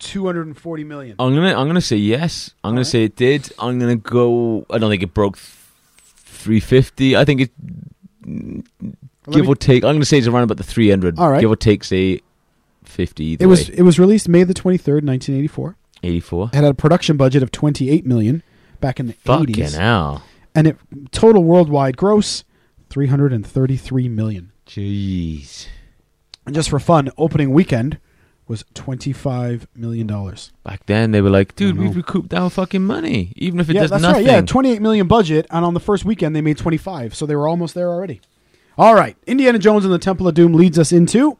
[0.00, 1.16] 240 million.
[1.18, 2.50] I'm gonna I'm gonna say yes.
[2.64, 2.86] I'm gonna Alright.
[2.86, 3.52] say it did.
[3.58, 4.66] I'm gonna go.
[4.70, 5.38] I don't think it broke
[6.46, 7.16] 350.
[7.16, 7.50] I think it
[8.24, 9.84] give me- or take.
[9.84, 11.18] I'm gonna say it's around about the 300.
[11.18, 11.40] Alright.
[11.40, 12.20] Give or take, say
[12.84, 13.24] 50.
[13.24, 13.74] Either it was way.
[13.78, 15.76] it was released May the 23rd, 1984.
[16.02, 16.50] 84.
[16.52, 18.42] It had a production budget of 28 million
[18.80, 19.76] back in the Fucking 80s.
[19.76, 20.22] hell.
[20.54, 20.76] And it
[21.10, 22.44] total worldwide gross
[22.90, 24.52] 333 million.
[24.66, 25.66] Jeez.
[26.46, 27.98] And just for fun, opening weekend
[28.48, 30.06] was $25 million.
[30.64, 33.82] Back then they were like, dude, we've recouped our fucking money, even if it yeah,
[33.82, 34.24] does that's nothing.
[34.26, 34.32] right.
[34.34, 37.48] Yeah, 28 million budget, and on the first weekend they made 25, so they were
[37.48, 38.20] almost there already.
[38.78, 41.38] All right, Indiana Jones and the Temple of Doom leads us into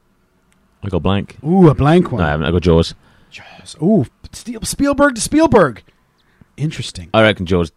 [0.83, 1.37] I got blank.
[1.47, 2.23] ooh a blank No, one.
[2.23, 2.47] I haven't.
[2.47, 2.95] I got Jaws.
[3.31, 3.77] Jaws.
[3.83, 5.83] Ooh, Spiel- Spielberg to Spielberg.
[6.57, 7.11] Interesting.
[7.13, 7.73] I reckon Jaws.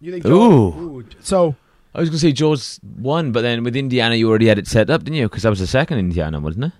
[0.00, 0.24] You think?
[0.26, 0.68] Ooh.
[1.00, 1.04] Ooh.
[1.20, 1.54] So
[1.94, 4.90] I was gonna say Jaws won, but then with Indiana you already had it set
[4.90, 5.28] up, didn't you?
[5.28, 6.72] Because that was the second Indiana, wasn't it?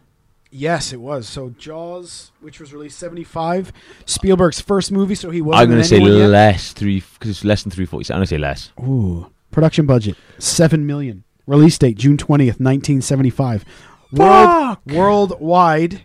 [0.54, 1.28] Yes, it was.
[1.28, 3.72] So Jaws, which was released 75,
[4.06, 5.62] Spielberg's first movie, so he wasn't.
[5.62, 6.26] I'm gonna say anyone yet.
[6.28, 8.10] less three because it's less than three forty.
[8.12, 8.72] I'm gonna say less.
[8.80, 9.30] Ooh.
[9.50, 11.24] Production budget seven million.
[11.46, 13.64] Release date June twentieth, nineteen seventy five.
[14.12, 16.04] World worldwide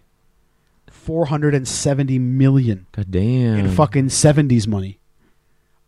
[0.90, 3.58] four hundred and seventy million God damn.
[3.60, 5.00] in fucking seventies money.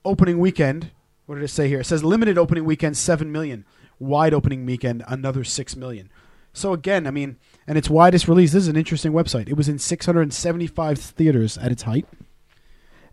[0.06, 0.92] Opening weekend.
[1.26, 1.82] What did it say here?
[1.82, 3.66] It says limited opening weekend seven million.
[4.00, 6.10] Wide opening weekend another six million.
[6.54, 7.38] So again, I mean,
[7.72, 8.52] and its widest release.
[8.52, 9.48] This is an interesting website.
[9.48, 12.06] It was in six hundred and seventy five theaters at its height.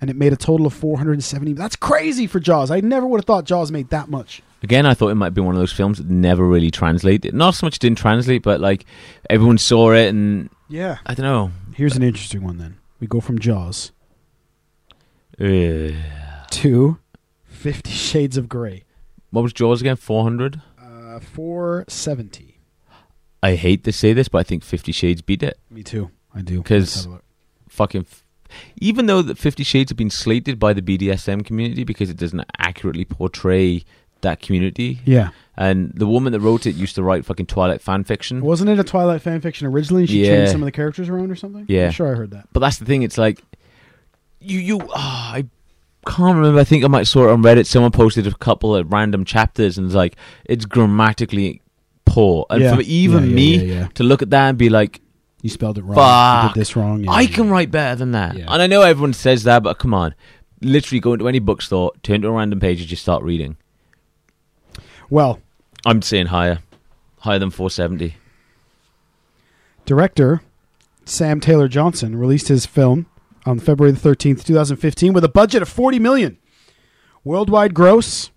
[0.01, 1.53] And it made a total of 470.
[1.55, 2.71] That's crazy for Jaws.
[2.73, 4.43] I never would have thought Jaws made that much.
[4.63, 7.35] Again, I thought it might be one of those films that never really translated.
[7.35, 8.85] Not so much it didn't translate, but like
[9.31, 10.99] everyone saw it, and Yeah.
[11.07, 11.51] I don't know.
[11.75, 12.79] Here's an interesting one then.
[13.01, 13.91] We go from Jaws
[15.41, 15.91] Uh,
[16.51, 16.99] to
[17.45, 18.85] Fifty Shades of Grey.
[19.31, 19.97] what was Jaws again?
[19.97, 20.61] Four hundred.
[20.81, 22.58] Uh, 470.
[23.43, 25.59] I hate to say this, but I think Fifty Shades beat it.
[25.71, 26.11] Me too.
[26.35, 26.63] I do.
[26.63, 27.25] 'Cause- Let's have a look.
[27.69, 28.01] Fucking.
[28.03, 28.25] F-
[28.81, 32.43] even though that Fifty Shades have been slated by the BDSM community because it doesn't
[32.59, 33.85] accurately portray
[34.23, 35.29] that community, Yeah.
[35.57, 38.41] and the woman that wrote it used to write fucking Twilight fan fiction.
[38.41, 40.07] Wasn't it a Twilight fan fiction originally?
[40.07, 40.37] She Yeah.
[40.39, 41.67] changed some of the characters around or something?
[41.69, 41.87] Yeah.
[41.87, 42.49] I'm sure I heard that.
[42.53, 43.03] But that's the thing.
[43.03, 43.41] It's like
[44.41, 44.81] you you.
[44.95, 45.45] ah, I
[46.07, 46.59] can't remember.
[46.59, 47.67] I think I might saw it on Reddit.
[47.67, 50.17] Someone posted a couple of random chapters, and it's like
[50.47, 51.61] it's grammatically
[52.09, 52.47] poor.
[52.51, 52.75] And Yeah.
[52.75, 53.89] for even Yeah, yeah, me yeah, yeah.
[53.95, 55.01] to look at that and be like,
[55.43, 55.95] You spelled it wrong.
[55.97, 56.43] Fuck.
[56.43, 57.05] You did this wrong.
[57.05, 58.37] Yeah, I can write better than that.
[58.37, 58.47] Yeah.
[58.49, 60.15] And I know everyone says that, but come on.
[60.61, 63.57] Literally go into any bookstore, turn to a random page, and just start reading.
[65.09, 65.41] Well,
[65.87, 66.59] I'm saying higher,
[67.21, 68.17] higher than 470.
[69.87, 70.43] director
[71.05, 73.07] Sam Taylor Johnson released his film
[73.47, 76.37] on February the 13th, 2015 with a budget of 40 million.
[77.25, 78.31] Worldwide gross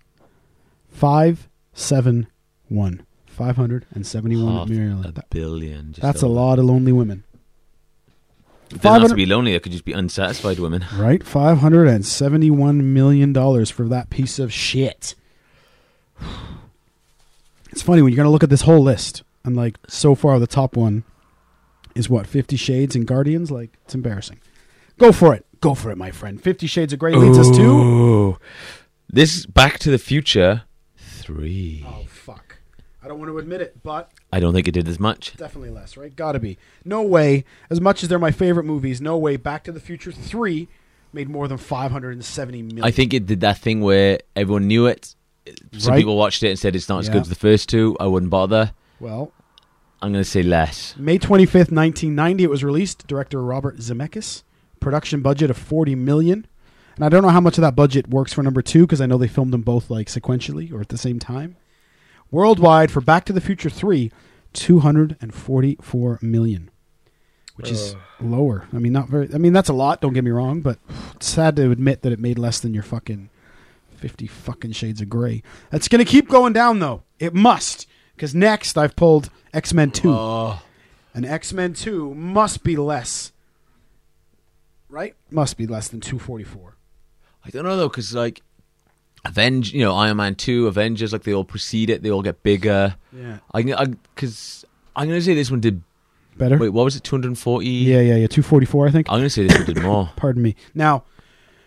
[0.88, 2.26] five seven
[2.68, 3.04] one.
[3.42, 5.04] Five hundred and seventy one Half million.
[5.04, 5.94] a billion.
[5.98, 7.24] That's a lot of lonely women.
[8.70, 9.54] It doesn't have 500 to be lonely.
[9.54, 10.84] It could just be unsatisfied women.
[10.96, 11.24] Right?
[11.24, 15.16] Five hundred and seventy one million dollars for that piece of shit.
[17.72, 20.46] It's funny when you're gonna look at this whole list and like so far the
[20.46, 21.02] top one
[21.96, 23.50] is what, Fifty Shades and Guardians?
[23.50, 24.38] Like it's embarrassing.
[24.98, 25.44] Go for it.
[25.60, 26.40] Go for it, my friend.
[26.40, 28.38] Fifty Shades of Grey leads us to Ooh.
[29.08, 30.62] This Back to the Future
[30.96, 31.84] three.
[31.88, 32.51] Oh fuck.
[33.04, 35.36] I don't want to admit it, but I don't think it did as much.
[35.36, 36.14] Definitely less, right?
[36.14, 36.56] Gotta be.
[36.84, 37.44] No way.
[37.68, 39.36] As much as they're my favorite movies, no way.
[39.36, 40.68] Back to the Future Three
[41.12, 42.84] made more than five hundred and seventy million.
[42.84, 45.14] I think it did that thing where everyone knew it.
[45.76, 45.98] Some Right.
[45.98, 47.14] people watched it and said it's not as Yeah.
[47.14, 47.96] good as the first two.
[47.98, 48.72] I wouldn't bother.
[49.00, 49.32] Well,
[50.00, 50.94] I'm going to say less.
[50.96, 53.06] May twenty fifth, nineteen ninety, it was released.
[53.08, 54.44] Director Robert Zemeckis.
[54.78, 56.46] Production budget of forty million.
[56.94, 59.06] And I don't know how much of that budget works for number two because I
[59.06, 61.56] know they filmed them both like sequentially or at the same time.
[62.32, 64.10] Worldwide for Back to the Future Three,
[64.52, 66.70] two hundred and forty four million.
[67.56, 68.66] Which is lower.
[68.72, 69.28] I mean, not very.
[69.32, 70.00] I mean, that's a lot.
[70.00, 70.78] Don't get me wrong, but
[71.14, 73.28] it's sad to admit that it made less than your fucking
[73.94, 75.42] fifty fucking shades of gray.
[75.70, 77.02] That's gonna keep going down though.
[77.18, 80.12] It must, because next I've pulled X Men Two,
[81.14, 83.32] and X Men Two must be less.
[84.88, 85.14] Right?
[85.30, 86.78] Must be less than two forty four.
[87.44, 88.42] I don't know though, because like
[89.24, 92.02] Avenge, you know, Iron Man two, Avengers, like they all precede it.
[92.02, 92.96] They all get bigger.
[93.12, 93.38] Yeah.
[93.54, 94.64] I because
[94.96, 95.82] I'm going to say this one did.
[96.36, 96.56] Better.
[96.56, 97.04] Wait, what was it?
[97.04, 97.66] 240.
[97.68, 98.26] Yeah, yeah, yeah.
[98.26, 99.08] Two forty four, I think.
[99.10, 100.10] I'm going to say this one did more.
[100.16, 100.56] Pardon me.
[100.74, 101.04] Now,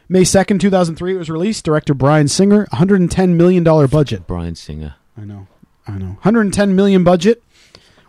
[0.10, 1.64] May second, two thousand three, it was released.
[1.64, 4.26] Director Bryan Singer, one hundred and ten million dollar budget.
[4.26, 4.96] Bryan Singer.
[5.18, 5.48] I know.
[5.88, 6.18] I know.
[6.24, 7.44] 110 million budget.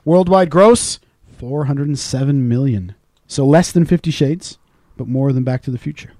[0.04, 0.98] Worldwide gross
[1.38, 2.94] 407 million.
[3.26, 4.58] So less than 50 Shades,
[4.96, 6.12] but more than Back to the Future.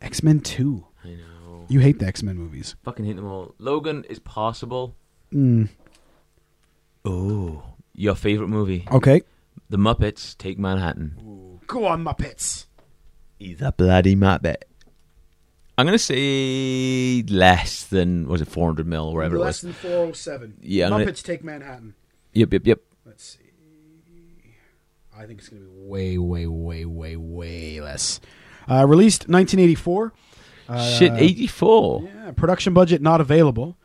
[0.00, 0.64] X-Men 2.
[0.64, 0.86] I know.
[1.70, 2.74] You hate the X-Men movies.
[2.84, 3.54] Fucking hate them all.
[3.58, 4.94] Logan is possible.
[5.32, 5.68] Mm.
[7.04, 7.62] Oh,
[7.94, 8.86] your favorite movie?
[8.90, 9.22] Okay.
[9.68, 11.60] The Muppets Take Manhattan.
[11.66, 12.66] Go on, Muppets.
[13.38, 14.56] He's a bloody Muppet.
[15.78, 19.72] I'm gonna say less than was it 400 mil or whatever it Less was.
[19.80, 20.54] than 407.
[20.60, 21.94] Yeah, I'm Muppets gonna- take Manhattan.
[22.34, 22.80] Yep, yep, yep.
[23.06, 23.38] Let's see.
[25.16, 28.20] I think it's going to be way, way, way, way, way less.
[28.68, 30.12] Uh, released 1984.
[30.70, 32.02] Uh, Shit, 84.
[32.04, 33.76] Yeah, production budget not available.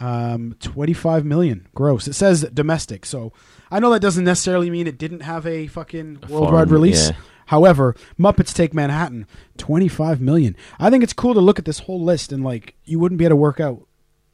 [0.00, 2.08] Um, 25 million gross.
[2.08, 3.32] It says domestic, so
[3.70, 7.10] I know that doesn't necessarily mean it didn't have a fucking A worldwide foreign- release.
[7.10, 7.16] yeah.
[7.46, 9.26] However, Muppets Take Manhattan,
[9.58, 10.56] 25 million.
[10.80, 13.24] I think it's cool to look at this whole list and like you wouldn't be
[13.24, 13.86] able to work out.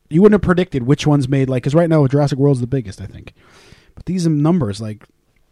[0.09, 3.01] You wouldn't have predicted which ones made like because right now Jurassic World's the biggest,
[3.01, 3.35] I think.
[3.95, 5.05] But these numbers like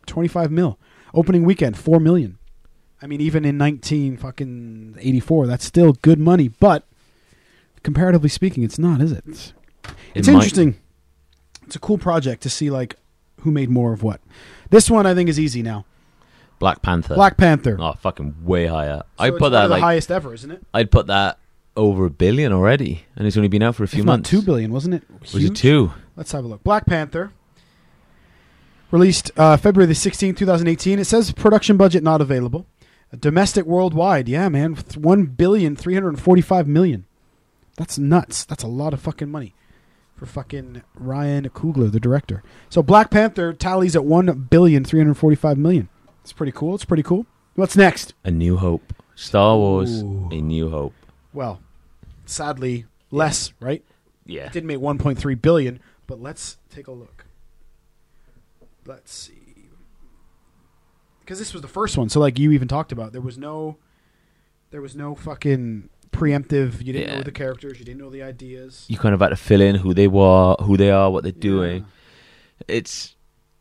[0.06, 0.78] 25 mil.
[1.14, 2.38] Opening weekend, 4 million.
[3.00, 6.84] I mean, even in 19 fucking 84, that's still good money, but
[7.82, 9.24] comparatively speaking, it's not, is it?
[9.26, 9.52] It's,
[9.84, 10.76] It it's might- interesting.
[11.66, 12.96] It's a cool project to see like
[13.42, 14.20] who made more of what.
[14.70, 15.84] This one I think is easy now.
[16.58, 17.14] Black Panther.
[17.14, 17.76] Black Panther.
[17.78, 18.98] Oh, fucking way higher.
[19.00, 20.62] So I'd it's put that the like highest ever, isn't it?
[20.74, 21.38] I'd put that
[21.76, 24.28] over a billion already, and it's only been out for a few months.
[24.30, 25.04] two billion, wasn't it?
[25.32, 25.92] Was it two?
[26.16, 26.64] Let's have a look.
[26.64, 27.32] Black Panther.
[28.90, 30.98] Released uh, February the 16th, 2018.
[30.98, 32.66] It says production budget not available.
[33.16, 34.74] Domestic worldwide, yeah, man.
[34.96, 37.06] One billion three hundred forty-five million.
[37.76, 38.44] That's nuts.
[38.44, 39.54] That's a lot of fucking money
[40.14, 42.42] for fucking Ryan Coogler, the director.
[42.68, 45.88] So Black Panther tallies at one billion three hundred forty-five million.
[46.22, 46.74] It's pretty cool.
[46.74, 47.24] It's pretty cool.
[47.54, 48.14] What's next?
[48.24, 48.92] A New Hope.
[49.14, 50.02] Star Wars.
[50.02, 50.28] Ooh.
[50.30, 50.94] A New Hope.
[51.32, 51.60] Well,
[52.26, 53.52] sadly, less.
[53.58, 53.84] Right?
[54.26, 54.46] Yeah.
[54.46, 57.24] It did make 1.3 billion, but let's take a look.
[58.84, 59.37] Let's see.
[61.28, 63.76] Because this was the first one, so like you even talked about, there was no,
[64.70, 66.82] there was no fucking preemptive.
[66.82, 67.16] You didn't Yeah.
[67.16, 68.86] know the characters, you didn't know the ideas.
[68.88, 71.32] You kind of had to fill in who they were, who they are, what they're
[71.32, 71.84] doing.
[72.66, 73.14] It's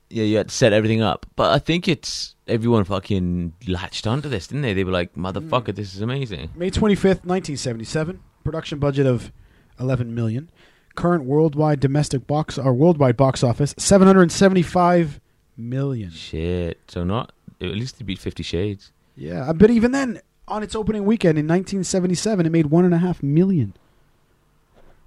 [0.09, 1.26] yeah, you had to set everything up.
[1.36, 4.74] But I think it's everyone fucking latched onto this, didn't they?
[4.74, 5.76] They were like, "Motherfucker, hmm.
[5.76, 8.22] this is amazing." May 25th, 1977.
[8.45, 9.34] Production budget of
[9.78, 10.49] 11 million.
[10.95, 15.20] Current worldwide domestic box or worldwide box office 775
[15.57, 16.11] million.
[16.11, 16.80] Shit.
[16.88, 18.91] So not at least to beat Fifty Shades.
[19.15, 22.99] Yeah, but even then, on its opening weekend in 1977, it made one and a
[22.99, 23.73] half million.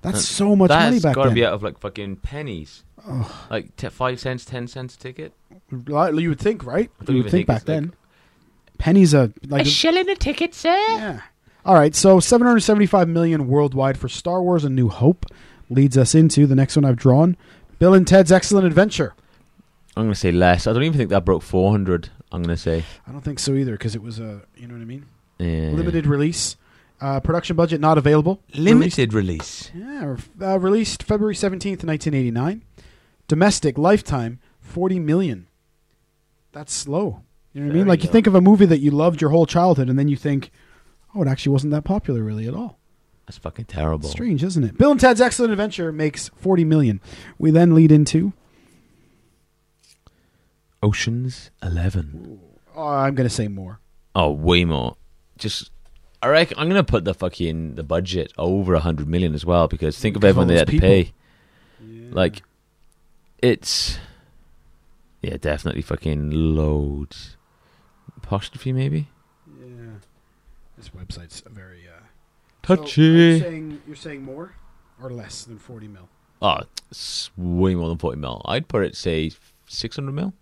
[0.02, 1.02] That's That's- so much money back got to then.
[1.02, 2.84] That's got to be out of like fucking pennies.
[3.50, 5.32] Like t- five cents, ten cents a ticket.
[5.86, 6.90] Like, You would think, right?
[7.00, 7.92] I don't You would even think think back it's like- then.
[8.78, 10.74] Pennies a like A shilling a ticket, sir.
[10.74, 11.20] yeah.
[11.66, 15.26] All right, so 775 million worldwide for Star Wars: A New Hope
[15.68, 17.36] leads us into the next one I've drawn,
[17.78, 19.12] Bill and Ted's Excellent Adventure.
[19.96, 20.66] I'm gonna say less.
[20.66, 22.08] I don't even think that broke 400.
[22.32, 24.82] I'm gonna say I don't think so either because it was a you know what
[24.82, 25.06] I mean
[25.38, 25.70] yeah.
[25.70, 26.56] limited release.
[27.00, 28.42] Uh, production budget not available.
[28.54, 29.70] Limited release.
[29.74, 32.62] Yeah, uh, released February 17th, 1989.
[33.26, 35.46] Domestic lifetime 40 million.
[36.52, 37.22] That's slow.
[37.54, 37.84] You know what I mean?
[37.84, 38.12] Very Like you low.
[38.12, 40.50] think of a movie that you loved your whole childhood and then you think,
[41.14, 42.78] "Oh, it actually wasn't that popular really at all."
[43.26, 44.08] That's fucking terrible.
[44.08, 44.76] Strange, isn't it?
[44.76, 47.00] Bill and Ted's Excellent Adventure makes 40 million.
[47.38, 48.32] We then lead into
[50.82, 52.40] Ocean's Eleven.
[52.74, 53.80] oh, I'm going to say more.
[54.14, 54.96] Oh, way more.
[55.38, 55.70] Just,
[56.22, 59.68] I reckon I'm gonna put the fucking the budget over a hundred million as well
[59.68, 60.88] because think of everyone they had to people.
[60.88, 61.12] pay.
[62.10, 62.42] Like,
[63.38, 63.98] it's
[65.22, 67.36] yeah, definitely fucking loads.
[68.16, 69.08] Apostrophe maybe.
[69.58, 69.92] Yeah.
[70.76, 72.00] This website's very uh
[72.62, 73.02] Touchy.
[73.02, 74.54] you're saying you're saying more
[75.02, 76.08] or less than 40 mil?
[76.42, 76.60] Oh,
[76.90, 78.42] it's way more than forty mil.
[78.44, 79.30] I'd put it say
[79.66, 80.34] six hundred mil.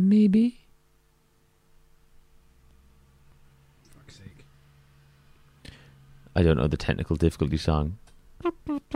[0.00, 0.58] Maybe.
[3.94, 4.44] Fuck's sake.
[6.34, 7.98] I don't know the technical difficulty song.
[8.42, 8.88] Uh, it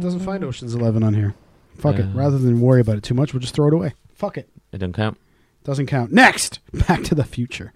[0.00, 1.34] doesn't find Ocean's 11 on here.
[1.76, 2.06] Fuck it.
[2.06, 2.12] Uh.
[2.14, 3.92] Rather than worry about it too much, we'll just throw it away.
[4.14, 4.48] Fuck it.
[4.72, 5.18] It doesn't count.
[5.64, 6.10] Doesn't count.
[6.10, 7.74] Next, Back to the Future.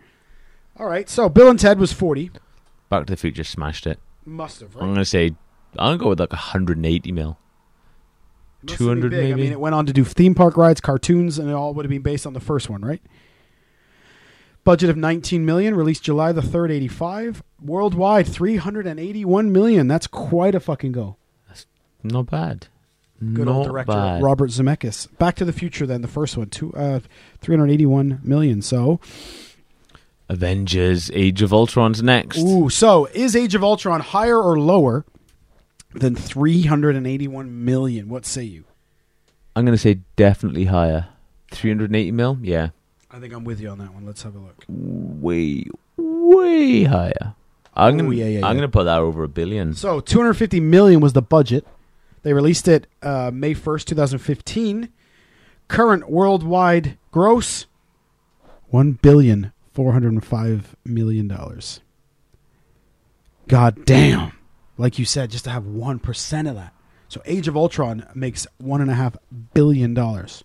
[0.78, 2.30] All right, so Bill and Ted was 40.
[2.88, 3.98] Back to the Future smashed it.
[4.24, 5.34] Must have, I'm gonna say
[5.76, 7.36] I'm gonna go with like 180 mil.
[8.62, 9.32] It must have been 200 big.
[9.32, 11.84] I mean, it went on to do theme park rides, cartoons, and it all would
[11.84, 13.02] have been based on the first one, right?
[14.64, 17.42] Budget of 19 million, released July the 3rd, 85.
[17.62, 19.88] Worldwide, 381 million.
[19.88, 21.16] That's quite a fucking go.
[21.46, 21.66] That's
[22.02, 22.66] not bad.
[23.20, 24.22] Good Not old director bad.
[24.22, 25.08] Robert Zemeckis.
[25.18, 27.00] Back to the Future, then the first one, two, uh,
[27.40, 28.62] 381 million.
[28.62, 29.00] So,
[30.28, 32.38] Avengers: Age of Ultron's next.
[32.38, 35.04] ooh, so is Age of Ultron higher or lower
[35.98, 38.08] than 381 million?
[38.08, 38.64] What say you?
[39.54, 41.08] I'm gonna say definitely higher.
[41.50, 42.38] 380 mil.
[42.42, 42.70] Yeah,
[43.10, 44.06] I think I'm with you on that one.
[44.06, 44.64] Let's have a look.
[44.68, 45.64] way,
[45.96, 47.34] way higher.
[47.74, 48.60] I'm Ooh, gonna, yeah, yeah, I'm yeah.
[48.60, 49.74] gonna put that over a billion.
[49.74, 51.66] So 250 million was the budget.
[52.22, 54.88] They released it uh, May 1st, 2015.
[55.68, 57.66] Current worldwide gross
[58.68, 61.80] 1 billion 405 million dollars.
[63.46, 64.32] God damn.
[64.78, 66.72] Like you said, just to have 1% of that.
[67.08, 69.16] So Age of Ultron makes one and a half
[69.52, 70.44] billion dollars.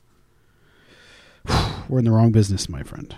[1.88, 3.16] We're in the wrong business, my friend.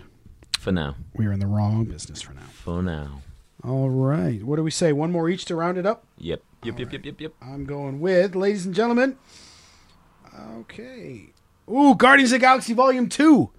[0.59, 0.95] For now.
[1.13, 2.47] We're in the wrong business for now.
[2.51, 3.21] For now.
[3.63, 4.43] All right.
[4.43, 4.91] What do we say?
[4.93, 6.05] One more each to round it up?
[6.17, 6.41] Yep.
[6.63, 6.79] Yep.
[6.79, 6.93] Yep.
[6.93, 7.05] Yep.
[7.05, 7.21] Yep.
[7.21, 7.33] Yep.
[7.41, 9.17] I'm going with, ladies and gentlemen.
[10.57, 11.33] Okay.
[11.69, 13.49] Ooh, Guardians of the Galaxy Volume 2.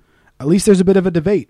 [0.40, 1.48] At least there's a bit of a debate.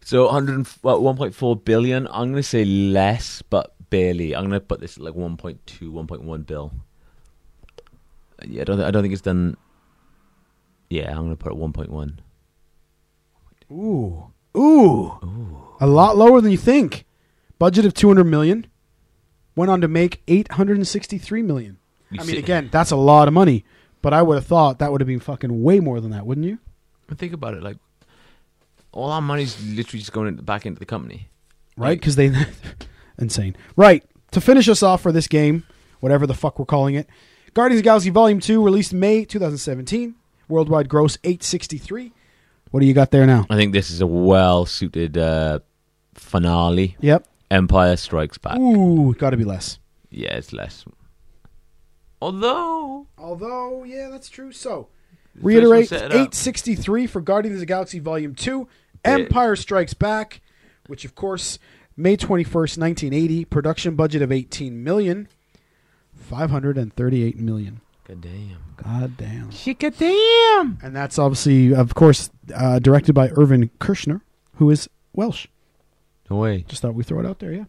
[0.00, 2.08] So 100, well, 1.4 billion.
[2.10, 4.34] I'm gonna say less, but barely.
[4.34, 6.72] I'm gonna put this at like 1.2, 1.1 bill.
[8.46, 8.80] Yeah, I don't.
[8.80, 9.56] I don't think it's done.
[10.90, 12.18] Yeah, I'm gonna put it 1.1.
[13.70, 14.32] Ooh.
[14.56, 15.76] Ooh.
[15.80, 17.04] A lot lower than you think.
[17.58, 18.66] Budget of 200 million.
[19.56, 21.78] Went on to make 863 million.
[22.10, 23.64] You I mean, see- again, that's a lot of money.
[24.00, 26.46] But I would have thought that would have been fucking way more than that, wouldn't
[26.46, 26.58] you?
[27.08, 27.62] But think about it.
[27.64, 27.78] Like,
[28.92, 31.28] all our money's literally just going back into the company.
[31.76, 31.98] Right?
[31.98, 32.28] Because they.
[33.18, 33.56] insane.
[33.76, 34.04] Right.
[34.32, 35.64] To finish us off for this game,
[36.00, 37.08] whatever the fuck we're calling it,
[37.54, 40.14] Guardians of the Galaxy Volume 2 released May 2017.
[40.48, 42.12] Worldwide gross 863.
[42.70, 43.46] What do you got there now?
[43.48, 45.60] I think this is a well-suited uh,
[46.14, 46.96] finale.
[47.00, 47.26] Yep.
[47.50, 48.58] Empire Strikes Back.
[48.58, 49.78] Ooh, got to be less.
[50.10, 50.84] Yeah, it's less.
[52.20, 52.88] Although
[53.18, 54.52] Although, yeah, that's true.
[54.52, 54.88] So,
[55.40, 56.10] reiterate it up.
[56.10, 58.68] 863 for Guardians of the Galaxy Volume 2.
[59.04, 60.40] Empire Strikes Back,
[60.86, 61.58] which of course
[62.00, 65.26] May 21st, 1980, production budget of 18 million.
[66.14, 67.80] 538 million.
[68.06, 68.58] God damn.
[68.76, 69.50] God damn.
[69.50, 70.78] Chica damn.
[70.80, 74.20] And that's obviously of course uh, directed by Irvin Kershner,
[74.54, 75.48] who is Welsh.
[76.30, 76.64] No way.
[76.68, 77.64] Just thought we'd throw it out there, yeah.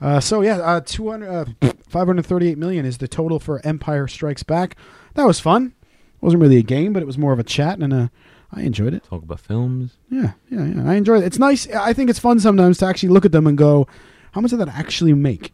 [0.00, 4.76] Uh, so yeah, uh, 200, uh, 538 million is the total for Empire Strikes Back.
[5.14, 5.74] That was fun.
[6.20, 8.08] wasn't really a game, but it was more of a chat, and uh,
[8.52, 9.04] I enjoyed it.
[9.04, 9.96] Talk about films.
[10.10, 10.90] Yeah, yeah, yeah.
[10.90, 11.26] I enjoyed it.
[11.26, 11.68] It's nice.
[11.68, 13.86] I think it's fun sometimes to actually look at them and go,
[14.32, 15.52] how much did that actually make?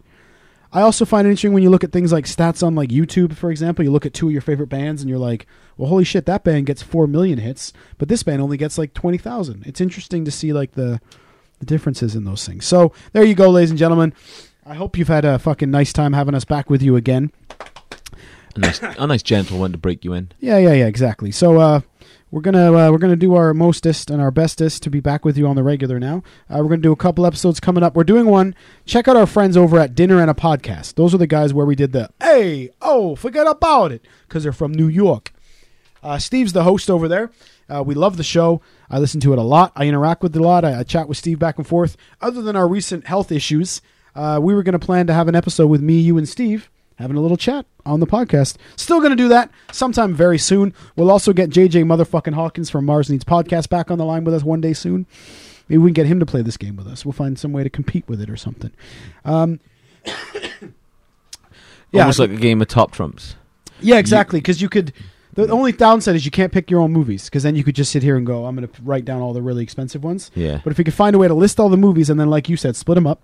[0.72, 3.34] I also find it interesting when you look at things like stats on like YouTube,
[3.34, 3.84] for example.
[3.84, 6.44] You look at two of your favorite bands, and you're like, well, holy shit, that
[6.44, 9.64] band gets four million hits, but this band only gets like twenty thousand.
[9.66, 11.00] It's interesting to see like the
[11.60, 12.66] the differences in those things.
[12.66, 14.12] So there you go, ladies and gentlemen.
[14.66, 17.30] I hope you've had a fucking nice time having us back with you again.
[18.56, 20.32] A nice, a nice gentle one to break you in.
[20.40, 21.30] Yeah, yeah, yeah, exactly.
[21.30, 21.80] So uh,
[22.30, 25.38] we're gonna uh, we're gonna do our mostest and our bestest to be back with
[25.38, 26.22] you on the regular now.
[26.50, 27.94] Uh, we're gonna do a couple episodes coming up.
[27.94, 28.54] We're doing one.
[28.84, 30.94] Check out our friends over at Dinner and a Podcast.
[30.94, 34.52] Those are the guys where we did the hey oh forget about it because they're
[34.52, 35.32] from New York.
[36.02, 37.30] Uh, Steve's the host over there,
[37.68, 38.60] Uh, we love the show.
[38.88, 39.72] I listen to it a lot.
[39.74, 40.64] I interact with it a lot.
[40.64, 41.96] I, I chat with Steve back and forth.
[42.20, 43.80] Other than our recent health issues,
[44.14, 46.70] uh, we were going to plan to have an episode with me, you, and Steve
[46.96, 48.56] having a little chat on the podcast.
[48.76, 50.74] Still going to do that sometime very soon.
[50.96, 54.34] We'll also get JJ motherfucking Hawkins from Mars Needs Podcast back on the line with
[54.34, 55.06] us one day soon.
[55.68, 57.04] Maybe we can get him to play this game with us.
[57.04, 58.70] We'll find some way to compete with it or something.
[59.24, 59.60] Um,
[61.92, 63.36] yeah, Almost like a game of top trumps.
[63.80, 64.40] yeah, exactly.
[64.40, 64.92] Because you could.
[65.34, 67.92] The only downside is you can't pick your own movies because then you could just
[67.92, 70.30] sit here and go, I'm going to write down all the really expensive ones.
[70.34, 70.62] Yeah.
[70.64, 72.48] But if you could find a way to list all the movies and then, like
[72.48, 73.20] you said, split them up.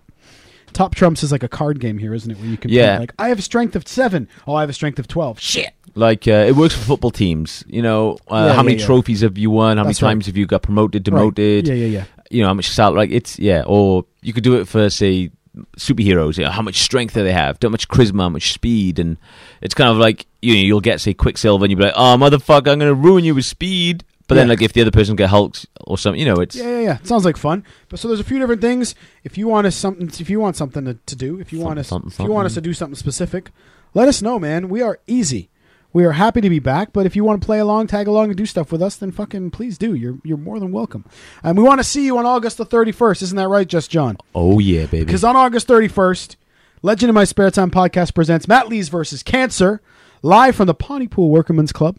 [0.73, 2.39] Top Trumps is like a card game here, isn't it?
[2.39, 2.99] Where you can Yeah.
[2.99, 4.29] like, I have a strength of seven.
[4.47, 5.39] Oh, I have a strength of 12.
[5.41, 5.71] Shit.
[5.95, 7.63] Like uh, it works for football teams.
[7.67, 9.77] You know, uh, Yeah, how many yeah, trophies have you won?
[9.77, 10.15] How That's many right.
[10.15, 11.19] times have you got promoted, Right.
[11.19, 11.69] demoted?
[11.69, 12.05] Yeah, yeah, yeah.
[12.31, 12.97] You know, how much salary?
[12.99, 13.63] Like it's yeah.
[13.67, 15.31] Or you could do it for say
[15.77, 16.39] superheroes.
[16.39, 17.59] You know, how much strength do they have?
[17.61, 18.23] How much charisma?
[18.23, 18.99] How much speed?
[18.99, 19.19] And
[19.61, 22.17] it's kind of like you know, you'll get say Quicksilver, and you'll be like, oh
[22.19, 24.05] motherfucker, I'm gonna ruin you with speed.
[24.33, 24.53] But then Yeah.
[24.53, 26.97] like if the other person get Hulk or something, you know, it's Yeah, yeah, yeah.
[26.99, 27.65] It sounds like fun.
[27.89, 28.95] But so there's a few different things.
[29.25, 31.79] If you want us something, if you want something to, to do, if you want
[31.79, 32.71] us, Something, if you want us to something.
[32.71, 33.51] do something specific,
[33.95, 34.69] let us know, man.
[34.69, 35.51] We are easy.
[35.95, 36.95] We are happy to be back.
[36.95, 39.11] But if you want to play along, tag along, and do stuff with us, then
[39.13, 39.93] fucking please do.
[39.95, 41.05] You're you're more than welcome.
[41.43, 43.23] And we want to see you on August the 31st.
[43.23, 44.17] Isn't that right, Just John?
[44.35, 45.05] oh yeah, baby.
[45.05, 46.37] Because on August 31st,
[46.83, 49.83] Legend of My Spare Time podcast presents Matt Lees versus Cancer,
[50.23, 51.99] live from the Pawnee Pontypool Workman's Club.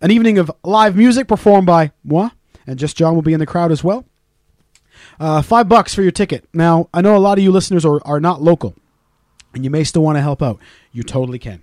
[0.00, 2.30] An evening of live music performed by moi,
[2.66, 4.06] and Just John will be in the crowd as well.
[5.18, 6.48] Uh, five bucks for your ticket.
[6.54, 8.74] Now, I know a lot of you listeners are, are not local,
[9.52, 10.58] and you may still want to help out.
[10.92, 11.62] You totally can.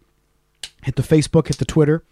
[0.84, 2.04] Hit the Facebook, hit the Twitter.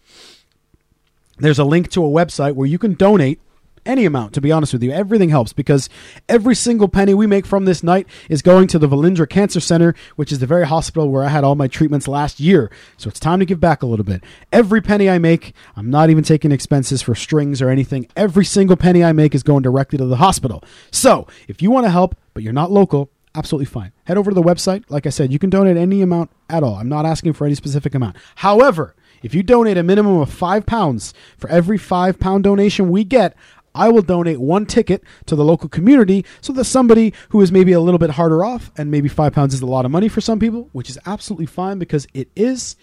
[1.38, 3.40] There's a link to a website where you can donate
[3.86, 4.92] any amount, to be honest with you.
[4.92, 5.88] Everything helps because
[6.28, 9.94] every single penny we make from this night is going to the Velindre Cancer Center,
[10.16, 12.70] which is the very hospital where I had all my treatments last year.
[12.96, 14.22] So it's time to give back a little bit.
[14.52, 18.08] Every penny I make, I'm not even taking expenses for strings or anything.
[18.16, 20.62] Every single penny I make is going directly to the hospital.
[20.90, 23.92] So if you want to help, but you're not local, absolutely fine.
[24.04, 24.84] Head over to the website.
[24.88, 26.76] Like I said, you can donate any amount at all.
[26.76, 28.16] I'm not asking for any specific amount.
[28.36, 33.04] However, if you donate a minimum of five pounds for every five pound donation we
[33.04, 33.36] get,
[33.76, 37.72] I will donate one ticket to the local community so that somebody who is maybe
[37.72, 40.20] a little bit harder off, and maybe five pounds is a lot of money for
[40.20, 42.76] some people, which is absolutely fine because it is.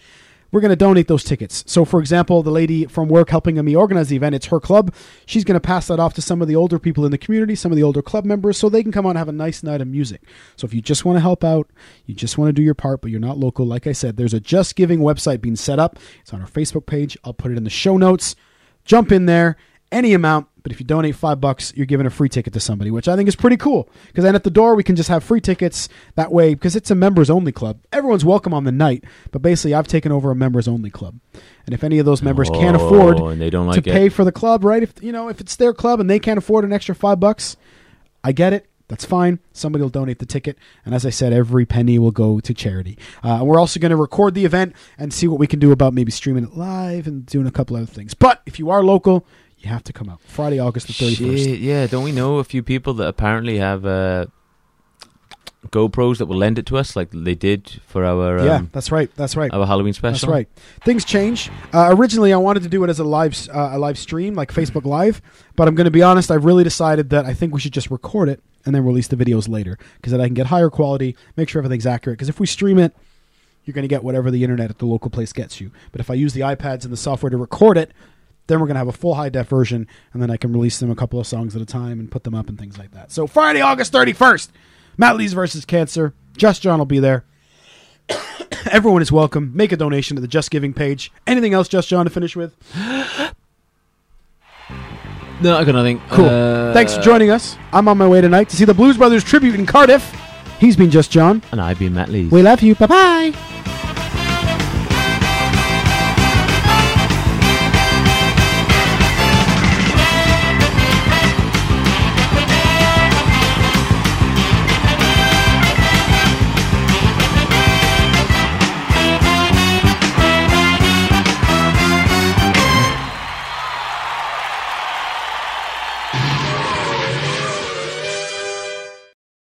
[0.54, 1.64] We're going to donate those tickets.
[1.66, 4.94] So, for example, the lady from work helping me organize the event, it's her club.
[5.26, 7.56] She's going to pass that off to some of the older people in the community,
[7.56, 9.64] some of the older club members, so they can come out and have a nice
[9.64, 10.22] night of music.
[10.54, 11.68] So, if you just want to help out,
[12.06, 14.32] you just want to do your part, but you're not local, like I said, there's
[14.32, 15.98] a Just Giving website being set up.
[16.20, 17.18] It's on our Facebook page.
[17.24, 18.36] I'll put it in the show notes.
[18.84, 19.56] Jump in there,
[19.92, 20.48] any amount.
[20.62, 23.16] But if you donate five bucks, you're giving a free ticket to somebody, which I
[23.16, 23.86] think is pretty cool.
[24.06, 26.54] Because then at the door, we can just have free tickets that way.
[26.54, 27.80] Because it's a members only club.
[27.92, 31.18] Everyone's welcome on the night, but basically, I've taken over a members only club.
[31.66, 33.84] And if any of those members can't Oh, afford and they don't to it.
[33.84, 34.82] pay for the club, right?
[34.82, 37.56] If you know if it's their club and they can't afford an extra five bucks,
[38.22, 38.66] I get it.
[38.88, 39.38] That's fine.
[39.54, 42.98] Somebody will donate the ticket, and as I said, every penny will go to charity.
[43.22, 45.94] Uh, we're also going to record the event and see what we can do about
[45.94, 48.12] maybe streaming it live and doing a couple other things.
[48.12, 49.26] But if you are local,
[49.64, 51.60] you have to come out Friday, August the thirty first.
[51.60, 51.86] Yeah.
[51.86, 54.26] Don't we know a few people that apparently have uh,
[55.70, 58.92] GoPros that will lend it to us, like they did for our um, yeah, that's
[58.92, 59.10] right.
[59.16, 59.52] That's right.
[59.52, 60.12] our Halloween special?
[60.12, 60.48] That's right.
[60.84, 61.50] Things change.
[61.72, 64.52] Uh, originally, I wanted to do it as a live uh, a live stream, like
[64.52, 65.22] Facebook Live.
[65.56, 66.30] But I'm going to be honest.
[66.30, 69.16] I've really decided that I think we should just record it and then release the
[69.16, 72.18] videos later, because then I can get higher quality, make sure everything's accurate.
[72.18, 72.94] Because if we stream it,
[73.64, 75.70] you're going to get whatever the internet at the local place gets you.
[75.92, 77.92] But if I use the iPads and the software to record it,
[78.46, 80.78] then we're going to have a full high def version, and then I can release
[80.78, 82.92] them a couple of songs at a time and put them up and things like
[82.92, 83.10] that.
[83.12, 84.48] So Friday, August 31st,
[84.96, 86.14] Matt Lees versus Cancer.
[86.36, 87.24] Just John will be there.
[88.70, 89.52] Everyone is welcome.
[89.54, 91.12] Make a donation to the Just Giving page.
[91.26, 92.54] Anything else, Just John, to finish with?
[95.40, 96.00] No, I got nothing.
[96.10, 96.26] Cool.
[96.26, 97.56] Uh, Thanks for joining us.
[97.72, 100.10] I'm on my way tonight to see the Blues Brothers tribute in Cardiff.
[100.58, 101.42] He's been Just John.
[101.50, 102.30] And I've been Matt Lees.
[102.30, 102.74] We love you.
[102.74, 103.63] Bye bye.